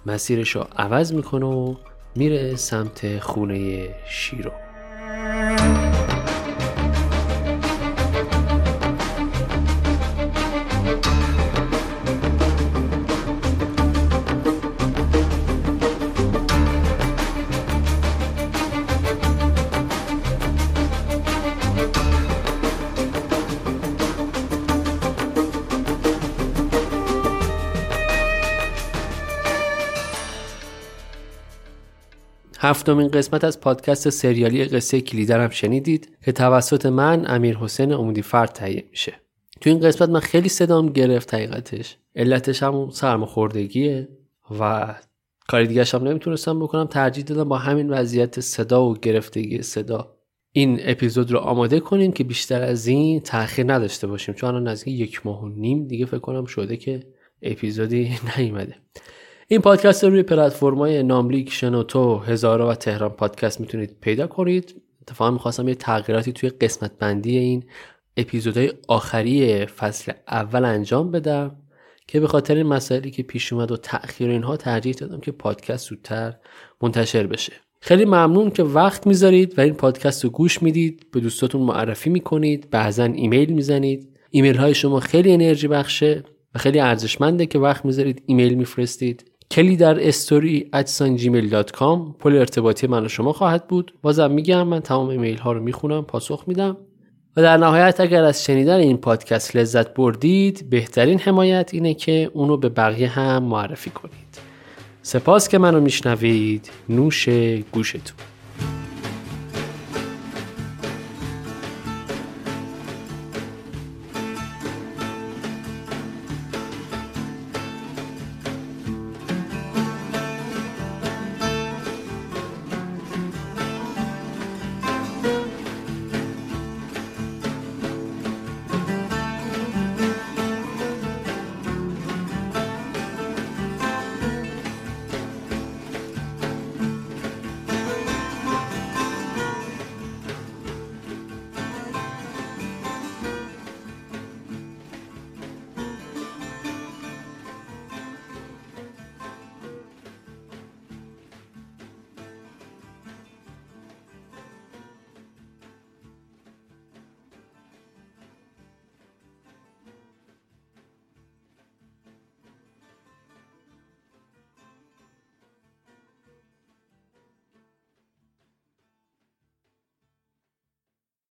مسیرش 0.06 0.56
رو 0.56 0.64
عوض 0.76 1.12
می‌کنه 1.12 1.46
و 1.46 1.74
میره 2.16 2.56
سمت 2.56 3.18
خونه 3.18 3.88
شیرو. 4.08 4.50
Música 5.10 5.89
هفتمین 32.70 33.08
قسمت 33.08 33.44
از 33.44 33.60
پادکست 33.60 34.10
سریالی 34.10 34.64
قصه 34.64 35.00
کلیدرم 35.00 35.50
شنیدید 35.50 36.16
که 36.24 36.32
توسط 36.32 36.86
من 36.86 37.24
امیر 37.26 37.56
حسین 37.56 37.92
عمودی 37.92 38.22
فرد 38.22 38.48
تهیه 38.48 38.84
میشه. 38.90 39.12
تو 39.60 39.70
این 39.70 39.80
قسمت 39.80 40.08
من 40.08 40.20
خیلی 40.20 40.48
صدام 40.48 40.88
گرفت 40.88 41.34
حقیقتش. 41.34 41.96
علتش 42.16 42.62
هم 42.62 42.90
سرماخوردگیه 42.90 44.08
و 44.60 44.94
کاری 45.48 45.66
دیگه 45.66 45.84
هم 45.84 46.08
نمی‌تونستم 46.08 46.60
بکنم. 46.60 46.84
ترجیح 46.86 47.24
دادم 47.24 47.48
با 47.48 47.58
همین 47.58 47.90
وضعیت 47.90 48.40
صدا 48.40 48.84
و 48.84 48.98
گرفتگی 48.98 49.62
صدا 49.62 50.16
این 50.52 50.80
اپیزود 50.82 51.32
رو 51.32 51.38
آماده 51.38 51.80
کنیم 51.80 52.12
که 52.12 52.24
بیشتر 52.24 52.62
از 52.62 52.86
این 52.86 53.20
تاخیر 53.20 53.72
نداشته 53.72 54.06
باشیم. 54.06 54.34
چون 54.34 54.48
الان 54.48 54.68
نزدیک 54.68 55.00
یک 55.00 55.26
ماه 55.26 55.44
و 55.44 55.48
نیم 55.48 55.86
دیگه 55.86 56.06
فکر 56.06 56.18
کنم 56.18 56.44
شده 56.44 56.76
که 56.76 57.02
اپیزودی 57.42 58.18
نیومده. 58.36 58.74
این 59.52 59.60
پادکست 59.60 60.04
رو 60.04 60.10
روی 60.10 60.22
پلتفرم‌های 60.22 61.02
ناملیک 61.02 61.52
شنوتو 61.52 62.18
هزارا 62.18 62.68
و 62.68 62.74
تهران 62.74 63.10
پادکست 63.10 63.60
می‌تونید 63.60 63.96
پیدا 64.00 64.26
کنید. 64.26 64.82
اتفاقا 65.02 65.30
می‌خواستم 65.30 65.68
یه 65.68 65.74
تغییراتی 65.74 66.32
توی 66.32 66.50
قسمت 66.50 66.92
بندی 66.98 67.38
این 67.38 67.64
اپیزودهای 68.16 68.72
آخری 68.88 69.66
فصل 69.66 70.12
اول 70.28 70.64
انجام 70.64 71.10
بدم 71.10 71.56
که 72.06 72.20
به 72.20 72.28
خاطر 72.28 72.54
این 72.54 72.66
مسائلی 72.66 73.10
که 73.10 73.22
پیش 73.22 73.52
اومد 73.52 73.72
و 73.72 73.76
تأخیر 73.76 74.30
اینها 74.30 74.56
ترجیح 74.56 74.94
دادم 74.94 75.20
که 75.20 75.32
پادکست 75.32 75.88
زودتر 75.88 76.34
منتشر 76.82 77.26
بشه. 77.26 77.52
خیلی 77.80 78.04
ممنون 78.04 78.50
که 78.50 78.62
وقت 78.62 79.06
می‌ذارید 79.06 79.58
و 79.58 79.60
این 79.60 79.74
پادکست 79.74 80.24
رو 80.24 80.30
گوش 80.30 80.62
می‌دید. 80.62 81.06
به 81.12 81.20
دوستاتون 81.20 81.62
معرفی 81.62 82.10
می‌کنید. 82.10 82.70
بعضا 82.70 83.04
ایمیل 83.04 83.52
می‌زنید. 83.52 84.18
ایمیل 84.30 84.56
های 84.56 84.74
شما 84.74 85.00
خیلی 85.00 85.32
انرژی 85.32 85.68
بخشه 85.68 86.24
و 86.54 86.58
خیلی 86.58 86.80
ارزشمنده 86.80 87.46
که 87.46 87.58
وقت 87.58 87.84
می‌ذارید 87.84 88.22
ایمیل 88.26 88.54
میفرستید. 88.54 89.29
کلی 89.50 89.76
در 89.76 90.08
استوری 90.08 90.70
gmail.com 90.72 92.14
پل 92.18 92.36
ارتباطی 92.36 92.86
من 92.86 93.04
و 93.04 93.08
شما 93.08 93.32
خواهد 93.32 93.68
بود. 93.68 93.94
بازم 94.02 94.30
میگم 94.30 94.68
من 94.68 94.80
تمام 94.80 95.08
ایمیل 95.08 95.38
ها 95.38 95.52
رو 95.52 95.62
می‌خونم 95.62 96.04
پاسخ 96.04 96.44
میدم. 96.46 96.76
و 97.36 97.42
در 97.42 97.56
نهایت 97.56 98.00
اگر 98.00 98.24
از 98.24 98.44
شنیدن 98.44 98.76
این 98.76 98.96
پادکست 98.96 99.56
لذت 99.56 99.94
بردید 99.94 100.70
بهترین 100.70 101.18
حمایت 101.18 101.70
اینه 101.72 101.94
که 101.94 102.30
اونو 102.34 102.56
به 102.56 102.68
بقیه 102.68 103.08
هم 103.08 103.42
معرفی 103.42 103.90
کنید. 103.90 104.38
سپاس 105.02 105.48
که 105.48 105.58
منو 105.58 105.80
میشنوید. 105.80 106.70
نوش 106.88 107.28
گوشتون. 107.72 108.16